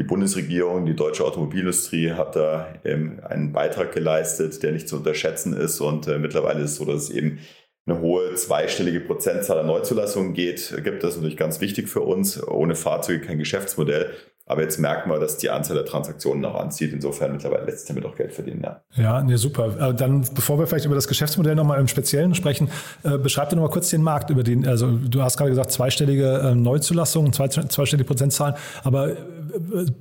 [0.00, 5.52] Die Bundesregierung, die deutsche Automobilindustrie hat da ähm, einen Beitrag geleistet, der nicht zu unterschätzen
[5.52, 5.78] ist.
[5.78, 7.38] Und äh, mittlerweile ist es so, dass es eben
[7.84, 11.04] eine hohe zweistellige Prozentzahl an Neuzulassungen geht, gibt.
[11.04, 12.42] Das ist natürlich ganz wichtig für uns.
[12.48, 14.10] Ohne Fahrzeuge kein Geschäftsmodell.
[14.46, 16.92] Aber jetzt merken wir, dass die Anzahl der Transaktionen noch anzieht.
[16.92, 18.62] Insofern mittlerweile lässt sich damit auch Geld verdienen.
[18.64, 19.92] Ja, ja nee, super.
[19.92, 22.68] Dann, bevor wir vielleicht über das Geschäftsmodell nochmal im Speziellen sprechen,
[23.04, 26.38] äh, beschreib dir nochmal kurz den Markt über den, also du hast gerade gesagt, zweistellige
[26.38, 28.56] äh, Neuzulassungen, zwei, zweistellige Prozentzahlen.
[28.82, 29.16] Aber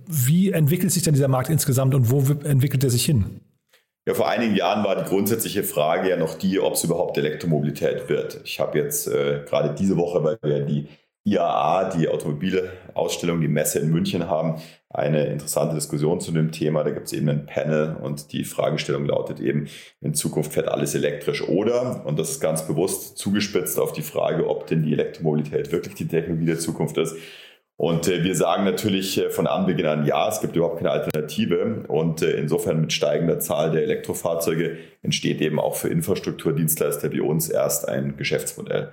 [0.07, 3.41] wie entwickelt sich denn dieser Markt insgesamt und wo entwickelt er sich hin?
[4.07, 8.09] Ja, vor einigen Jahren war die grundsätzliche Frage ja noch die, ob es überhaupt Elektromobilität
[8.09, 8.41] wird.
[8.43, 10.88] Ich habe jetzt äh, gerade diese Woche, weil wir die
[11.25, 16.83] IAA, die Automobilausstellung, die Messe in München haben, eine interessante Diskussion zu dem Thema.
[16.83, 19.67] Da gibt es eben ein Panel und die Fragestellung lautet eben,
[20.01, 24.49] in Zukunft fährt alles elektrisch oder, und das ist ganz bewusst zugespitzt auf die Frage,
[24.49, 27.15] ob denn die Elektromobilität wirklich die Technologie der Zukunft ist.
[27.79, 31.85] Und äh, wir sagen natürlich äh, von Anbeginn an, ja, es gibt überhaupt keine Alternative.
[31.87, 37.47] Und äh, insofern mit steigender Zahl der Elektrofahrzeuge entsteht eben auch für Infrastrukturdienstleister wie uns
[37.47, 38.91] erst ein Geschäftsmodell.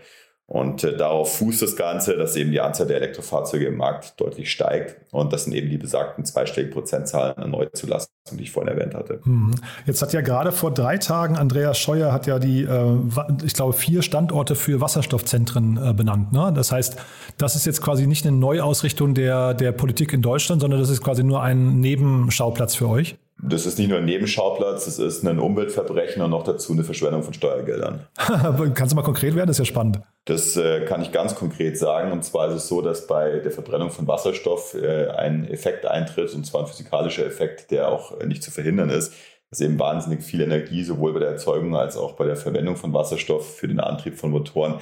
[0.49, 4.53] Und äh, darauf fußt das Ganze, dass eben die Anzahl der Elektrofahrzeuge im Markt deutlich
[4.53, 4.97] steigt.
[5.11, 9.21] Und das sind eben die besagten zweistelligen Prozentzahlen an Neuzulassungen, die ich vorhin erwähnt hatte.
[9.25, 9.57] Mhm.
[9.87, 12.97] Jetzt hat ja gerade vor drei Tagen Andreas Scheuer hat ja die, äh,
[13.45, 16.33] ich glaube, vier Standorte für Wasserstoffzentren äh, benannt.
[16.33, 16.53] Ne?
[16.55, 16.97] Das heißt,
[17.39, 21.03] das ist jetzt quasi nicht eine Neuausrichtung der, der Politik in Deutschland, sondern das ist
[21.03, 23.17] quasi nur ein Nebenschauplatz für euch.
[23.43, 27.23] Das ist nicht nur ein Nebenschauplatz, das ist ein Umweltverbrechen und noch dazu eine Verschwendung
[27.23, 28.07] von Steuergeldern.
[28.75, 29.49] Kannst du mal konkret werden?
[29.49, 30.01] Das ist ja spannend.
[30.25, 32.13] Das äh, kann ich ganz konkret sagen.
[32.13, 36.35] Und zwar ist es so, dass bei der Verbrennung von Wasserstoff äh, ein Effekt eintritt,
[36.35, 39.13] und zwar ein physikalischer Effekt, der auch äh, nicht zu verhindern ist,
[39.51, 42.93] dass eben wahnsinnig viel Energie sowohl bei der Erzeugung als auch bei der Verwendung von
[42.95, 44.81] Wasserstoff für den Antrieb von Motoren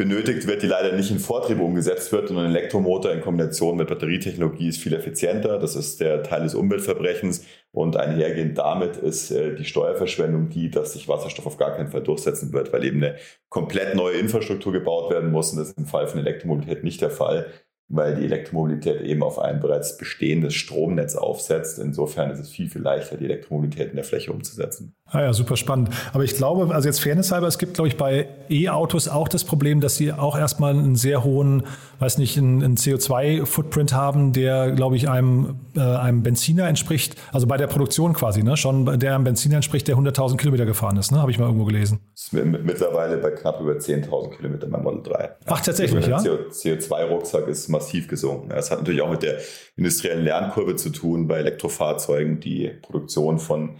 [0.00, 2.30] benötigt wird, die leider nicht in Vortrieb umgesetzt wird.
[2.30, 5.58] Und ein Elektromotor in Kombination mit Batterietechnologie ist viel effizienter.
[5.58, 7.44] Das ist der Teil des Umweltverbrechens.
[7.70, 12.02] Und einhergehend damit ist äh, die Steuerverschwendung die, dass sich Wasserstoff auf gar keinen Fall
[12.02, 13.16] durchsetzen wird, weil eben eine
[13.50, 15.52] komplett neue Infrastruktur gebaut werden muss.
[15.52, 17.48] Und das ist im Fall von Elektromobilität nicht der Fall
[17.90, 21.80] weil die Elektromobilität eben auf ein bereits bestehendes Stromnetz aufsetzt.
[21.80, 24.94] Insofern ist es viel, viel leichter, die Elektromobilität in der Fläche umzusetzen.
[25.12, 25.90] Ah ja, super spannend.
[26.12, 29.42] Aber ich glaube, also jetzt Fairness halber, es gibt, glaube ich, bei E-Autos auch das
[29.42, 31.64] Problem, dass sie auch erstmal einen sehr hohen,
[31.98, 37.48] weiß nicht, einen, einen CO2-Footprint haben, der, glaube ich, einem, äh, einem Benziner entspricht, also
[37.48, 41.10] bei der Produktion quasi, ne, schon der einem Benziner entspricht, der 100.000 Kilometer gefahren ist,
[41.10, 41.98] ne, habe ich mal irgendwo gelesen.
[42.14, 45.30] Das ist mittlerweile bei knapp über 10.000 Kilometern beim Model 3.
[45.46, 46.18] Ach, tatsächlich, ja?
[46.18, 48.50] CO2-Rucksack ist massiv gesunken.
[48.52, 49.38] Es hat natürlich auch mit der
[49.76, 53.78] industriellen Lernkurve zu tun bei Elektrofahrzeugen, die Produktion von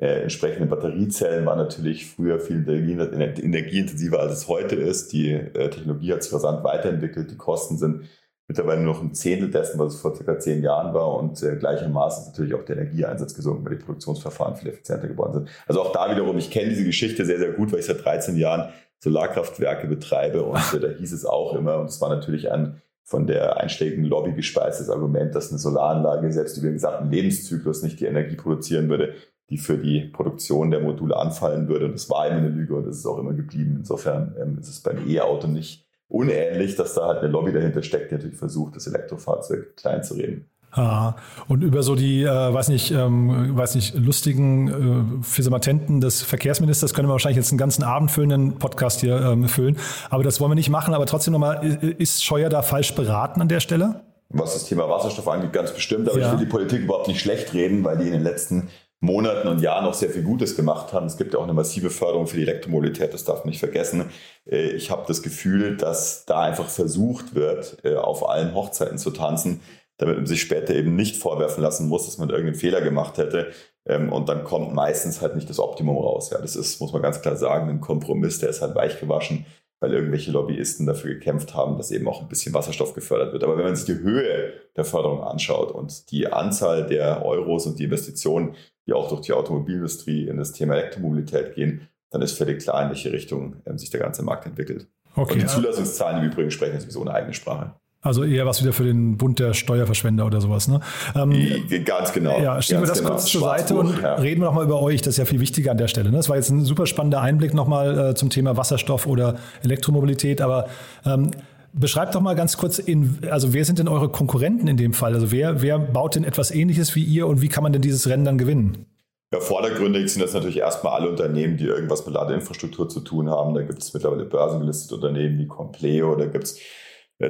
[0.00, 5.12] äh, entsprechende Batteriezellen war natürlich früher viel energieintensiver, als es heute ist.
[5.12, 7.30] Die äh, Technologie hat sich rasant weiterentwickelt.
[7.30, 8.08] Die Kosten sind
[8.48, 11.14] mittlerweile nur noch ein Zehntel dessen, was es vor circa zehn Jahren war.
[11.16, 15.34] Und äh, gleichermaßen ist natürlich auch der Energieeinsatz gesunken, weil die Produktionsverfahren viel effizienter geworden
[15.34, 15.48] sind.
[15.66, 18.36] Also auch da wiederum, ich kenne diese Geschichte sehr, sehr gut, weil ich seit 13
[18.36, 20.42] Jahren Solarkraftwerke betreibe.
[20.42, 24.32] Und da hieß es auch immer, und es war natürlich ein von der einschlägigen Lobby
[24.32, 29.14] gespeistes Argument, dass eine Solaranlage selbst über den gesamten Lebenszyklus nicht die Energie produzieren würde,
[29.50, 31.86] die für die Produktion der Module anfallen würde.
[31.86, 33.76] Und das war immer eine Lüge und das ist auch immer geblieben.
[33.78, 38.10] Insofern ähm, ist es beim E-Auto nicht unähnlich, dass da halt eine Lobby dahinter steckt,
[38.10, 40.50] die natürlich versucht, das Elektrofahrzeug klein zu reden.
[40.74, 41.16] Ah,
[41.48, 46.94] und über so die, äh, weiß nicht, ähm, weiß nicht, lustigen äh, Physimatenten des Verkehrsministers
[46.94, 49.76] können wir wahrscheinlich jetzt einen ganzen abendfüllenden Podcast hier ähm, füllen.
[50.08, 50.94] Aber das wollen wir nicht machen.
[50.94, 54.00] Aber trotzdem nochmal, ist Scheuer da falsch beraten an der Stelle?
[54.30, 56.08] Was das Thema Wasserstoff angeht, ganz bestimmt.
[56.08, 56.26] Aber ja.
[56.26, 58.68] ich will die Politik überhaupt nicht schlecht reden, weil die in den letzten
[59.00, 61.06] Monaten und Jahren auch sehr viel Gutes gemacht haben.
[61.06, 64.06] Es gibt ja auch eine massive Förderung für die Elektromobilität, das darf man nicht vergessen.
[64.48, 69.10] Äh, ich habe das Gefühl, dass da einfach versucht wird, äh, auf allen Hochzeiten zu
[69.10, 69.60] tanzen
[70.02, 73.52] damit man sich später eben nicht vorwerfen lassen muss, dass man irgendeinen Fehler gemacht hätte.
[73.86, 76.30] Ähm, und dann kommt meistens halt nicht das Optimum raus.
[76.30, 79.46] Ja, das ist, muss man ganz klar sagen, ein Kompromiss, der ist halt weich gewaschen,
[79.78, 83.44] weil irgendwelche Lobbyisten dafür gekämpft haben, dass eben auch ein bisschen Wasserstoff gefördert wird.
[83.44, 87.78] Aber wenn man sich die Höhe der Förderung anschaut und die Anzahl der Euros und
[87.78, 88.56] die Investitionen,
[88.88, 92.88] die auch durch die Automobilindustrie in das Thema Elektromobilität gehen, dann ist völlig klar, in
[92.88, 94.88] welche Richtung ähm, sich der ganze Markt entwickelt.
[95.14, 95.34] Okay.
[95.34, 97.74] Und die Zulassungszahlen im Übrigen sprechen sowieso eine eigene Sprache.
[98.04, 100.66] Also eher was wieder für den Bund der Steuerverschwender oder sowas.
[100.66, 100.80] Ne?
[101.14, 102.40] Ähm, ganz genau.
[102.40, 103.10] Ja, schieben wir das genau.
[103.10, 104.16] kurz zur Seite und ja.
[104.16, 105.02] reden wir nochmal über euch.
[105.02, 106.10] Das ist ja viel wichtiger an der Stelle.
[106.10, 106.16] Ne?
[106.16, 110.40] Das war jetzt ein super spannender Einblick nochmal äh, zum Thema Wasserstoff oder Elektromobilität.
[110.40, 110.68] Aber
[111.06, 111.30] ähm,
[111.72, 115.14] beschreibt doch mal ganz kurz, in, also wer sind denn eure Konkurrenten in dem Fall?
[115.14, 118.08] Also wer, wer baut denn etwas Ähnliches wie ihr und wie kann man denn dieses
[118.08, 118.86] Rennen dann gewinnen?
[119.32, 123.54] Ja, vordergründig sind das natürlich erstmal alle Unternehmen, die irgendwas mit Ladeinfrastruktur zu tun haben.
[123.54, 126.58] Da gibt es mittlerweile börsengelistete Unternehmen wie Compleo, da gibt es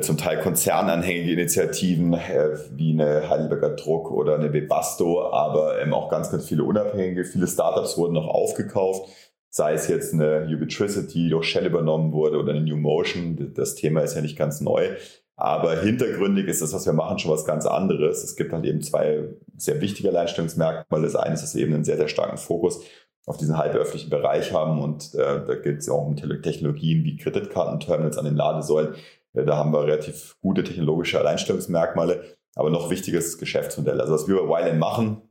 [0.01, 6.09] zum Teil konzernanhängige Initiativen äh, wie eine Heidelberger Druck oder eine Webasto, aber ähm, auch
[6.09, 7.25] ganz, ganz viele unabhängige.
[7.25, 9.11] Viele Startups wurden noch aufgekauft,
[9.51, 13.53] sei es jetzt eine Ubitricity, die durch Shell übernommen wurde oder eine New Motion.
[13.55, 14.97] Das Thema ist ja nicht ganz neu.
[15.37, 18.23] Aber hintergründig ist das, was wir machen, schon was ganz anderes.
[18.23, 19.25] Es gibt halt eben zwei
[19.57, 21.05] sehr wichtige Alleinstellungsmerkmale.
[21.05, 22.81] Das eine ist, dass wir eben einen sehr, sehr starken Fokus
[23.27, 27.17] auf diesen halböffentlichen Bereich haben und äh, da geht es ja auch um Technologien wie
[27.17, 28.95] Kreditkartenterminals an den Ladesäulen,
[29.35, 32.37] da haben wir relativ gute technologische Alleinstellungsmerkmale.
[32.55, 34.01] Aber noch das Geschäftsmodell.
[34.01, 35.23] Also was wir bei Wyland machen,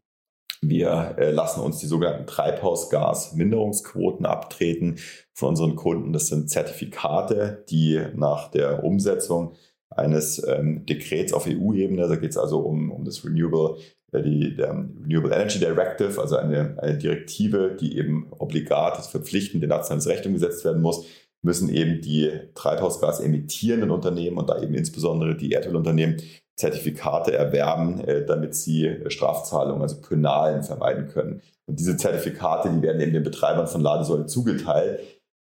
[0.61, 4.97] wir äh, lassen uns die sogenannten Treibhausgasminderungsquoten abtreten
[5.33, 6.13] von unseren Kunden.
[6.13, 9.55] Das sind Zertifikate, die nach der Umsetzung
[9.89, 13.77] eines ähm, Dekrets auf EU-Ebene, da geht es also um, um das Renewable,
[14.13, 19.69] äh, die der Renewable Energy Directive, also eine, eine Direktive, die eben obligat, verpflichtend in
[19.69, 21.05] nationales Recht umgesetzt werden muss,
[21.43, 26.21] müssen eben die Treibhausgas emittierenden Unternehmen und da eben insbesondere die Erdölunternehmen
[26.55, 31.41] Zertifikate erwerben, äh, damit sie Strafzahlungen, also Penalen vermeiden können.
[31.65, 34.99] Und diese Zertifikate, die werden eben den Betreibern von Ladesäulen zugeteilt.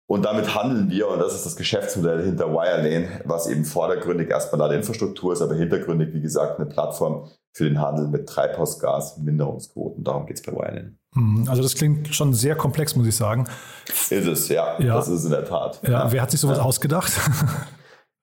[0.07, 4.59] Und damit handeln wir, und das ist das Geschäftsmodell hinter Wirelane, was eben vordergründig erstmal
[4.59, 10.03] Ladeinfrastruktur ist, aber hintergründig, wie gesagt, eine Plattform für den Handel mit Treibhausgasminderungsquoten.
[10.03, 10.95] Darum geht es bei Wirelane.
[11.15, 11.47] Mhm.
[11.49, 13.47] Also das klingt schon sehr komplex, muss ich sagen.
[13.87, 14.79] Ist es, ja.
[14.79, 14.95] ja.
[14.95, 15.79] Das ist in der Tat.
[15.83, 15.91] Ja.
[15.91, 16.11] ja.
[16.11, 16.63] Wer hat sich sowas ja.
[16.63, 17.11] ausgedacht?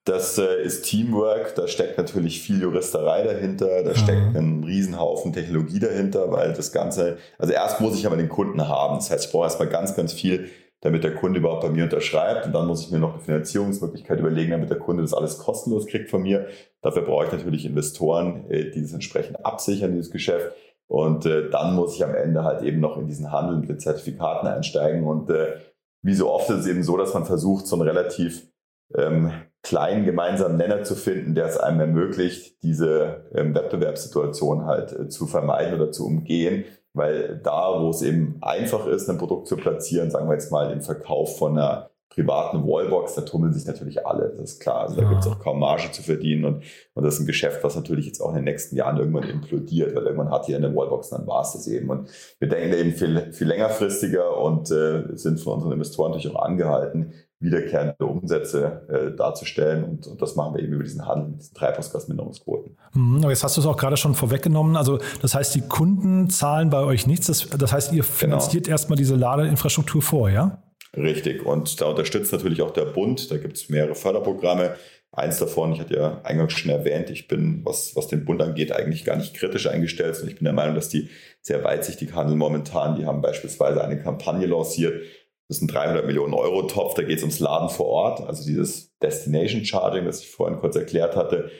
[0.04, 5.78] Das äh, ist Teamwork, da steckt natürlich viel Juristerei dahinter, da steckt ein Riesenhaufen Technologie
[5.78, 8.96] dahinter, weil das Ganze, also erst muss ich aber den Kunden haben.
[8.96, 10.50] Das heißt, ich brauche erstmal ganz, ganz viel,
[10.80, 14.18] damit der Kunde überhaupt bei mir unterschreibt und dann muss ich mir noch eine Finanzierungsmöglichkeit
[14.18, 16.48] überlegen, damit der Kunde das alles kostenlos kriegt von mir.
[16.80, 20.50] Dafür brauche ich natürlich Investoren, äh, die das entsprechend absichern, dieses Geschäft.
[20.92, 23.80] Und äh, dann muss ich am Ende halt eben noch in diesen Handel mit den
[23.80, 25.04] Zertifikaten einsteigen.
[25.04, 25.54] Und äh,
[26.02, 28.46] wie so oft ist es eben so, dass man versucht, so einen relativ
[28.94, 35.08] ähm, kleinen gemeinsamen Nenner zu finden, der es einem ermöglicht, diese ähm, Wettbewerbssituation halt äh,
[35.08, 36.66] zu vermeiden oder zu umgehen.
[36.92, 40.70] Weil da, wo es eben einfach ist, ein Produkt zu platzieren, sagen wir jetzt mal
[40.72, 44.82] im Verkauf von einer privaten Wallbox, da tummeln sich natürlich alle, das ist klar.
[44.82, 45.08] Also da ja.
[45.08, 48.06] gibt es auch kaum Marge zu verdienen und, und das ist ein Geschäft, was natürlich
[48.06, 51.26] jetzt auch in den nächsten Jahren irgendwann implodiert, weil irgendwann hat jeder eine Wallbox, dann
[51.26, 51.88] war es das eben.
[51.88, 56.42] Und wir denken eben viel, viel längerfristiger und äh, sind von unseren Investoren natürlich auch
[56.42, 59.82] angehalten, wiederkehrende Umsätze äh, darzustellen.
[59.82, 62.76] Und, und, das machen wir eben über diesen Handel mit diesen Treibhausgasminderungsquoten.
[62.92, 64.76] Mhm, aber jetzt hast du es auch gerade schon vorweggenommen.
[64.76, 67.26] Also das heißt, die Kunden zahlen bei euch nichts.
[67.26, 68.12] Das, das heißt, ihr genau.
[68.12, 68.74] finanziert genau.
[68.74, 70.62] erstmal diese Ladeinfrastruktur vor, ja?
[70.96, 71.44] Richtig.
[71.44, 73.30] Und da unterstützt natürlich auch der Bund.
[73.30, 74.76] Da gibt es mehrere Förderprogramme.
[75.10, 78.72] Eins davon, ich hatte ja eingangs schon erwähnt, ich bin, was, was den Bund angeht,
[78.72, 80.18] eigentlich gar nicht kritisch eingestellt.
[80.22, 81.10] Und ich bin der Meinung, dass die
[81.42, 82.96] sehr weitsichtig handeln momentan.
[82.96, 85.02] Die haben beispielsweise eine Kampagne lanciert.
[85.48, 86.94] Das ist ein 300 Millionen Euro Topf.
[86.94, 88.20] Da geht es ums Laden vor Ort.
[88.22, 91.50] Also dieses Destination Charging, das ich vorhin kurz erklärt hatte.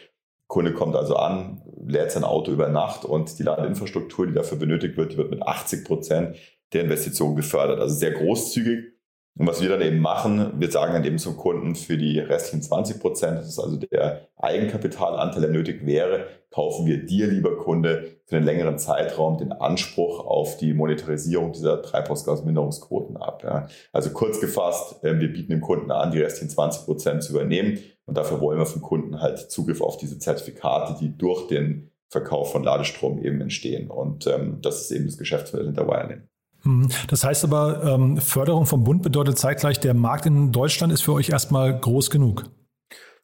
[0.47, 4.97] Kunde kommt also an, lädt sein Auto über Nacht und die Ladeinfrastruktur, die dafür benötigt
[4.97, 6.37] wird, die wird mit 80 Prozent
[6.73, 7.81] der Investition gefördert.
[7.81, 8.92] Also sehr großzügig.
[9.39, 12.63] Und was wir dann eben machen, wir sagen dann eben zum Kunden für die restlichen
[12.63, 18.19] 20 Prozent, das ist also der Eigenkapitalanteil, der nötig wäre, kaufen wir dir, lieber Kunde,
[18.27, 23.43] für einen längeren Zeitraum den Anspruch auf die Monetarisierung dieser Treibhausgasminderungsquoten ab.
[23.43, 23.69] Ja.
[23.93, 27.79] Also kurz gefasst, äh, wir bieten dem Kunden an, die restlichen 20 Prozent zu übernehmen
[28.05, 32.53] und dafür wollen wir vom Kunden halt Zugriff auf diese Zertifikate, die durch den Verkauf
[32.53, 33.91] von Ladestrom eben entstehen.
[33.91, 36.29] Und ähm, das ist eben das Geschäftsmodell hinter Wirelink.
[36.65, 36.89] Mhm.
[37.09, 41.13] Das heißt aber, ähm, Förderung vom Bund bedeutet zeitgleich, der Markt in Deutschland ist für
[41.13, 42.45] euch erstmal groß genug.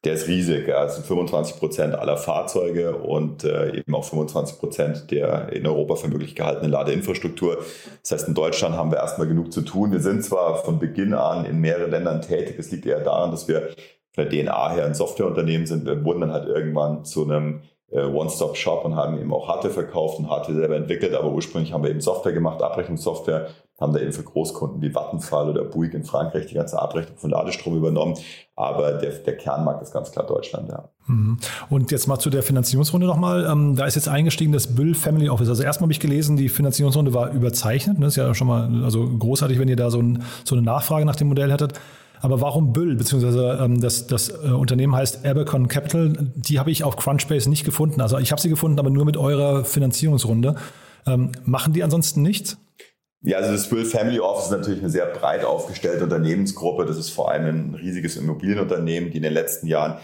[0.04, 0.68] Der ist riesig.
[0.68, 0.84] Ja.
[0.84, 5.96] Es sind 25 Prozent aller Fahrzeuge und äh, eben auch 25 Prozent der in Europa
[5.96, 7.64] für möglich gehaltenen Ladeinfrastruktur.
[8.02, 9.90] Das heißt, in Deutschland haben wir erstmal genug zu tun.
[9.90, 12.56] Wir sind zwar von Beginn an in mehreren Ländern tätig.
[12.58, 13.70] Es liegt eher daran, dass wir
[14.14, 15.84] von der DNA her ein Softwareunternehmen sind.
[15.84, 20.28] Wir wurden dann halt irgendwann zu einem One-Stop-Shop und haben eben auch Hardware verkauft und
[20.28, 23.48] Hardware selber entwickelt, aber ursprünglich haben wir eben Software gemacht, Abrechnungssoftware,
[23.80, 27.30] haben da eben für Großkunden wie Vattenfall oder Bouygues in Frankreich die ganze Abrechnung von
[27.30, 28.18] Ladestrom übernommen,
[28.56, 30.88] aber der, der Kernmarkt ist ganz klar Deutschland, ja.
[31.06, 31.38] Mhm.
[31.70, 33.46] Und jetzt mal zu der Finanzierungsrunde nochmal.
[33.50, 35.48] Ähm, da ist jetzt eingestiegen das Bill Family Office.
[35.48, 37.96] Also erstmal habe ich gelesen, die Finanzierungsrunde war überzeichnet.
[37.96, 38.06] Das ne?
[38.08, 41.16] ist ja schon mal also großartig, wenn ihr da so, ein, so eine Nachfrage nach
[41.16, 41.72] dem Modell hättet.
[42.20, 46.84] Aber warum Büll, beziehungsweise ähm, das, das äh, Unternehmen heißt Abercon Capital, die habe ich
[46.84, 48.00] auf Crunchbase nicht gefunden.
[48.00, 50.56] Also ich habe sie gefunden, aber nur mit eurer Finanzierungsrunde.
[51.06, 52.58] Ähm, machen die ansonsten nichts?
[53.22, 56.86] Ja, also das Büll Family Office ist natürlich eine sehr breit aufgestellte Unternehmensgruppe.
[56.86, 59.98] Das ist vor allem ein riesiges Immobilienunternehmen, die in den letzten Jahren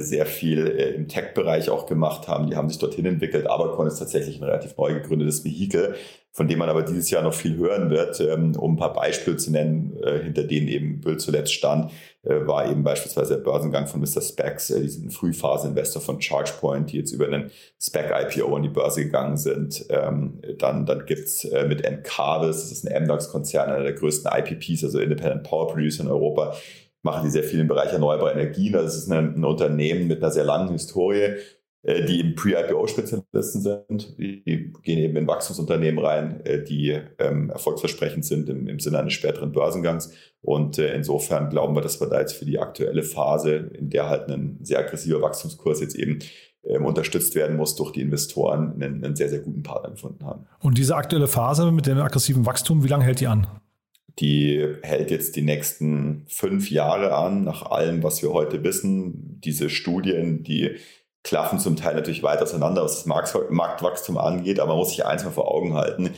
[0.00, 2.48] sehr viel äh, im Tech-Bereich auch gemacht haben.
[2.48, 3.48] Die haben sich dorthin entwickelt.
[3.48, 5.94] Abercon ist tatsächlich ein relativ neu gegründetes Vehikel
[6.34, 8.20] von dem man aber dieses Jahr noch viel hören wird.
[8.20, 11.92] Ähm, um ein paar Beispiele zu nennen, äh, hinter denen eben Bill zuletzt stand,
[12.24, 14.20] äh, war eben beispielsweise der Börsengang von Mr.
[14.20, 18.68] Specs, äh, die sind ein Frühphase-Investor von ChargePoint, die jetzt über einen Spec-IPO an die
[18.68, 19.86] Börse gegangen sind.
[19.90, 24.98] Ähm, dann dann gibt's mit Encarvis, das ist ein MDAX-Konzern, einer der größten IPPs, also
[24.98, 26.56] Independent Power Producer in Europa,
[27.04, 28.72] machen die sehr viel im Bereich erneuerbare Energien.
[28.72, 31.36] Das ist ein, ein Unternehmen mit einer sehr langen Historie
[31.84, 34.18] äh, die eben Pre-IPO-Spezialisten sind.
[34.18, 39.12] Die gehen eben in Wachstumsunternehmen rein, äh, die ähm, erfolgsversprechend sind im, im Sinne eines
[39.12, 40.10] späteren Börsengangs.
[40.40, 44.08] Und äh, insofern glauben wir, dass wir da jetzt für die aktuelle Phase, in der
[44.08, 46.20] halt ein sehr aggressiver Wachstumskurs jetzt eben
[46.64, 50.46] ähm, unterstützt werden muss durch die Investoren, einen, einen sehr, sehr guten Partner gefunden haben.
[50.60, 53.46] Und diese aktuelle Phase mit dem aggressiven Wachstum, wie lange hält die an?
[54.20, 59.40] Die hält jetzt die nächsten fünf Jahre an, nach allem, was wir heute wissen.
[59.40, 60.76] Diese Studien, die
[61.24, 65.24] klaffen zum Teil natürlich weit auseinander, was das Marktwachstum angeht, aber man muss sich eins
[65.24, 66.10] mal vor Augen halten.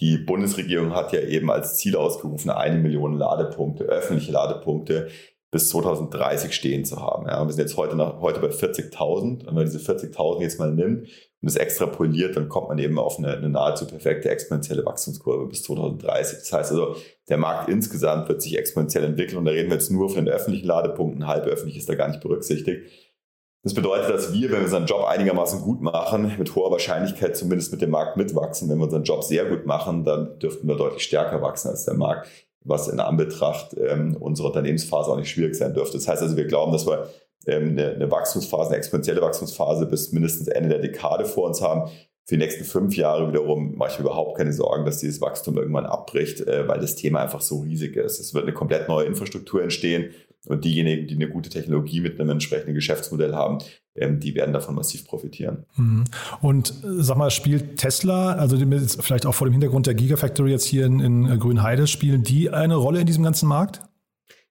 [0.00, 5.08] Die Bundesregierung hat ja eben als Ziel ausgerufen, eine Million Ladepunkte, öffentliche Ladepunkte
[5.50, 7.26] bis 2030 stehen zu haben.
[7.26, 9.46] Ja, wir sind jetzt heute, nach, heute bei 40.000.
[9.46, 11.08] Wenn man diese 40.000 jetzt mal nimmt
[11.42, 15.64] und es extrapoliert, dann kommt man eben auf eine, eine nahezu perfekte exponentielle Wachstumskurve bis
[15.64, 16.38] 2030.
[16.38, 16.94] Das heißt also,
[17.28, 20.32] der Markt insgesamt wird sich exponentiell entwickeln und da reden wir jetzt nur von den
[20.32, 21.26] öffentlichen Ladepunkten.
[21.26, 22.82] Halb öffentlich ist da gar nicht berücksichtigt.
[23.64, 27.72] Das bedeutet, dass wir, wenn wir unseren Job einigermaßen gut machen, mit hoher Wahrscheinlichkeit zumindest
[27.72, 28.68] mit dem Markt mitwachsen.
[28.68, 31.94] Wenn wir unseren Job sehr gut machen, dann dürften wir deutlich stärker wachsen als der
[31.94, 32.28] Markt,
[32.64, 35.96] was in Anbetracht ähm, unserer Unternehmensphase auch nicht schwierig sein dürfte.
[35.96, 37.08] Das heißt also, wir glauben, dass wir
[37.46, 41.90] eine, eine Wachstumsphase, eine exponentielle Wachstumsphase bis mindestens Ende der Dekade vor uns haben.
[42.24, 45.56] Für die nächsten fünf Jahre wiederum mache ich mir überhaupt keine Sorgen, dass dieses Wachstum
[45.56, 48.20] irgendwann abbricht, äh, weil das Thema einfach so riesig ist.
[48.20, 50.10] Es wird eine komplett neue Infrastruktur entstehen
[50.46, 53.58] und diejenigen, die eine gute Technologie mit einem entsprechenden Geschäftsmodell haben,
[53.94, 55.66] ähm, die werden davon massiv profitieren.
[55.76, 56.04] Mhm.
[56.40, 60.64] Und äh, sag mal, spielt Tesla, also vielleicht auch vor dem Hintergrund der Gigafactory jetzt
[60.64, 63.82] hier in, in äh, Grünheide, spielen die eine Rolle in diesem ganzen Markt?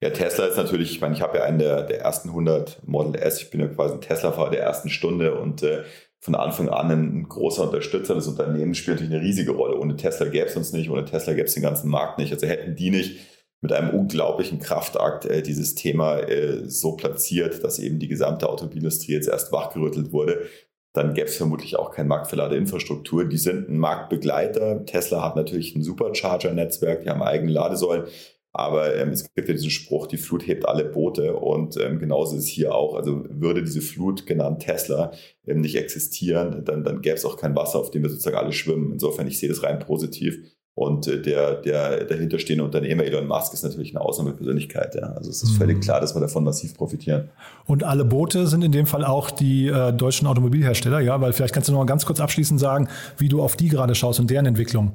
[0.03, 3.21] Ja, Tesla ist natürlich, ich meine, ich habe ja einen der, der ersten 100 Model
[3.21, 5.83] S, ich bin ja quasi ein Tesla-Fahrer der ersten Stunde und äh,
[6.19, 9.77] von Anfang an ein großer Unterstützer des Unternehmens, spielt natürlich eine riesige Rolle.
[9.77, 12.33] Ohne Tesla gäbe es uns nicht, ohne Tesla gäbe es den ganzen Markt nicht.
[12.33, 13.19] Also hätten die nicht
[13.61, 19.13] mit einem unglaublichen Kraftakt äh, dieses Thema äh, so platziert, dass eben die gesamte Automobilindustrie
[19.13, 20.47] jetzt erst wachgerüttelt wurde,
[20.93, 23.25] dann gäbe es vermutlich auch keinen Markt für Ladeinfrastruktur.
[23.25, 24.85] Die sind ein Marktbegleiter.
[24.85, 28.05] Tesla hat natürlich ein Supercharger-Netzwerk, die haben eigene Ladesäulen.
[28.53, 32.35] Aber ähm, es gibt ja diesen Spruch, die Flut hebt alle Boote und ähm, genauso
[32.35, 32.95] ist es hier auch.
[32.95, 35.11] Also würde diese Flut, genannt Tesla,
[35.47, 38.51] ähm, nicht existieren, dann, dann gäbe es auch kein Wasser, auf dem wir sozusagen alle
[38.51, 38.91] schwimmen.
[38.91, 40.37] Insofern, ich sehe das rein positiv.
[40.73, 44.95] Und äh, der, der dahinterstehende Unternehmer Elon Musk ist natürlich eine Ausnahmepersönlichkeit.
[44.95, 45.13] Ja.
[45.13, 45.57] Also es ist mhm.
[45.57, 47.29] völlig klar, dass wir davon massiv profitieren.
[47.65, 51.53] Und alle Boote sind in dem Fall auch die äh, deutschen Automobilhersteller, ja, weil vielleicht
[51.53, 52.87] kannst du noch mal ganz kurz abschließend sagen,
[53.17, 54.93] wie du auf die gerade schaust und deren Entwicklung.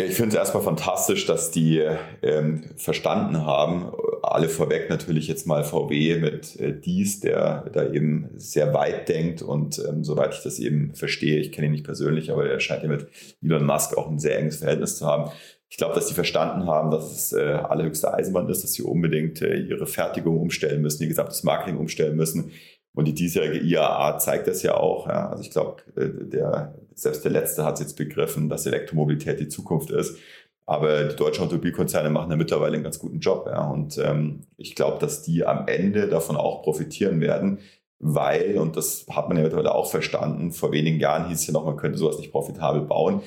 [0.00, 1.82] Ja, ich finde es erstmal fantastisch, dass die
[2.22, 8.30] ähm, verstanden haben, alle vorweg natürlich jetzt mal VW mit äh, Dies, der da eben
[8.36, 12.30] sehr weit denkt und ähm, soweit ich das eben verstehe, ich kenne ihn nicht persönlich,
[12.30, 13.06] aber er scheint ja mit
[13.42, 15.30] Elon Musk auch ein sehr enges Verhältnis zu haben,
[15.68, 19.40] Ich glaube, dass die verstanden haben, dass es äh, allerhöchste Eisenbahn ist, dass sie unbedingt
[19.42, 22.52] äh, ihre Fertigung umstellen müssen, ihr gesamtes Marketing umstellen müssen.
[22.94, 25.08] Und die diesjährige IAA zeigt das ja auch.
[25.08, 25.30] Ja.
[25.30, 29.48] Also ich glaube, äh, der, selbst der Letzte hat es jetzt begriffen, dass Elektromobilität die
[29.48, 30.18] Zukunft ist.
[30.64, 33.46] Aber die deutschen Automobilkonzerne machen ja mittlerweile einen ganz guten Job.
[33.46, 33.68] Ja.
[33.68, 37.58] Und ähm, ich glaube, dass die am Ende davon auch profitieren werden,
[37.98, 41.52] weil, und das hat man ja mittlerweile auch verstanden, vor wenigen Jahren hieß es ja
[41.52, 43.22] noch, man könnte sowas nicht profitabel bauen.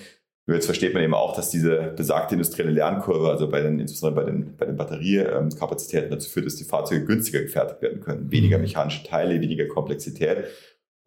[0.48, 4.26] Nur jetzt versteht man eben auch, dass diese besagte industrielle Lernkurve, also bei den, insbesondere
[4.26, 8.32] bei den, bei den Batteriekapazitäten dazu führt, dass die Fahrzeuge günstiger gefertigt werden können.
[8.32, 10.46] Weniger mechanische Teile, weniger Komplexität.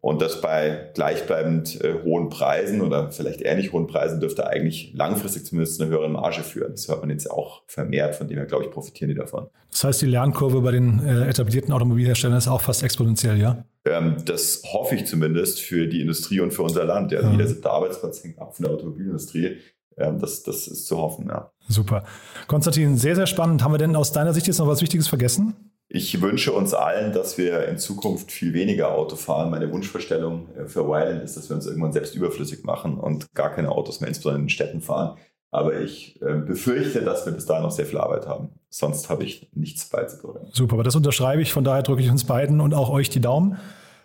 [0.01, 5.45] Und das bei gleichbleibend äh, hohen Preisen oder vielleicht ähnlich hohen Preisen dürfte eigentlich langfristig
[5.45, 6.71] zumindest eine höhere Marge führen.
[6.71, 9.47] Das hört man jetzt auch vermehrt, von dem her, glaube ich, profitieren die davon.
[9.71, 13.65] Das heißt, die Lernkurve bei den äh, etablierten Automobilherstellern ist auch fast exponentiell, ja?
[13.83, 17.11] Ähm, das hoffe ich zumindest für die Industrie und für unser Land.
[17.11, 17.31] Ja, ja.
[17.31, 19.57] Jeder siebte Arbeitsplatz hängt ab von der Automobilindustrie.
[19.97, 21.51] Ähm, das, das ist zu hoffen, ja.
[21.67, 22.05] Super.
[22.47, 23.63] Konstantin, sehr, sehr spannend.
[23.63, 25.68] Haben wir denn aus deiner Sicht jetzt noch was Wichtiges vergessen?
[25.91, 29.49] Ich wünsche uns allen, dass wir in Zukunft viel weniger Auto fahren.
[29.49, 33.49] Meine Wunschvorstellung äh, für Wyland ist, dass wir uns irgendwann selbst überflüssig machen und gar
[33.49, 35.17] keine Autos mehr, insbesondere in den Städten fahren.
[35.49, 38.49] Aber ich äh, befürchte, dass wir bis dahin noch sehr viel Arbeit haben.
[38.69, 40.47] Sonst habe ich nichts beizutragen.
[40.53, 41.51] Super, aber das unterschreibe ich.
[41.53, 43.57] Von daher drücke ich uns beiden und auch euch die Daumen.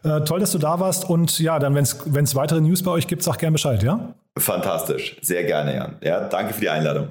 [0.05, 1.11] Äh, toll, dass du da warst.
[1.11, 4.15] Und ja, dann, wenn es weitere News bei euch gibt, sag gerne Bescheid, ja?
[4.39, 5.19] Fantastisch.
[5.21, 5.97] Sehr gerne, Jan.
[6.03, 7.09] Ja, danke für die Einladung.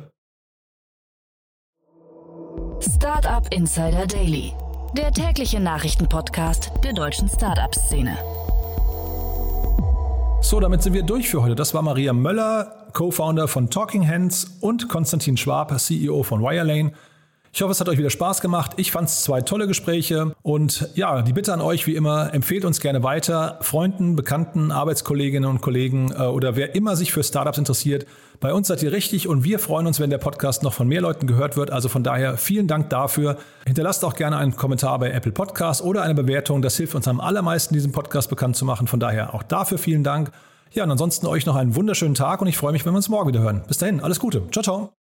[2.79, 4.53] Startup Insider Daily
[4.95, 8.15] der tägliche Nachrichtenpodcast der deutschen Startup-Szene.
[10.41, 11.55] So, damit sind wir durch für heute.
[11.55, 16.91] Das war Maria Möller, Co-Founder von Talking Hands und Konstantin Schwab, CEO von Wirelane.
[17.55, 18.71] Ich hoffe, es hat euch wieder Spaß gemacht.
[18.77, 20.33] Ich fand es zwei tolle Gespräche.
[20.41, 23.59] Und ja, die Bitte an euch, wie immer, empfehlt uns gerne weiter.
[23.61, 28.07] Freunden, Bekannten, Arbeitskolleginnen und Kollegen äh, oder wer immer sich für Startups interessiert.
[28.39, 31.01] Bei uns seid ihr richtig und wir freuen uns, wenn der Podcast noch von mehr
[31.01, 31.69] Leuten gehört wird.
[31.69, 33.37] Also von daher vielen Dank dafür.
[33.67, 36.63] Hinterlasst auch gerne einen Kommentar bei Apple Podcasts oder eine Bewertung.
[36.63, 38.87] Das hilft uns am allermeisten, diesen Podcast bekannt zu machen.
[38.87, 40.31] Von daher auch dafür vielen Dank.
[40.71, 43.09] Ja, und ansonsten euch noch einen wunderschönen Tag und ich freue mich, wenn wir uns
[43.09, 43.61] morgen wieder hören.
[43.67, 44.41] Bis dahin, alles Gute.
[44.49, 45.02] Ciao, ciao.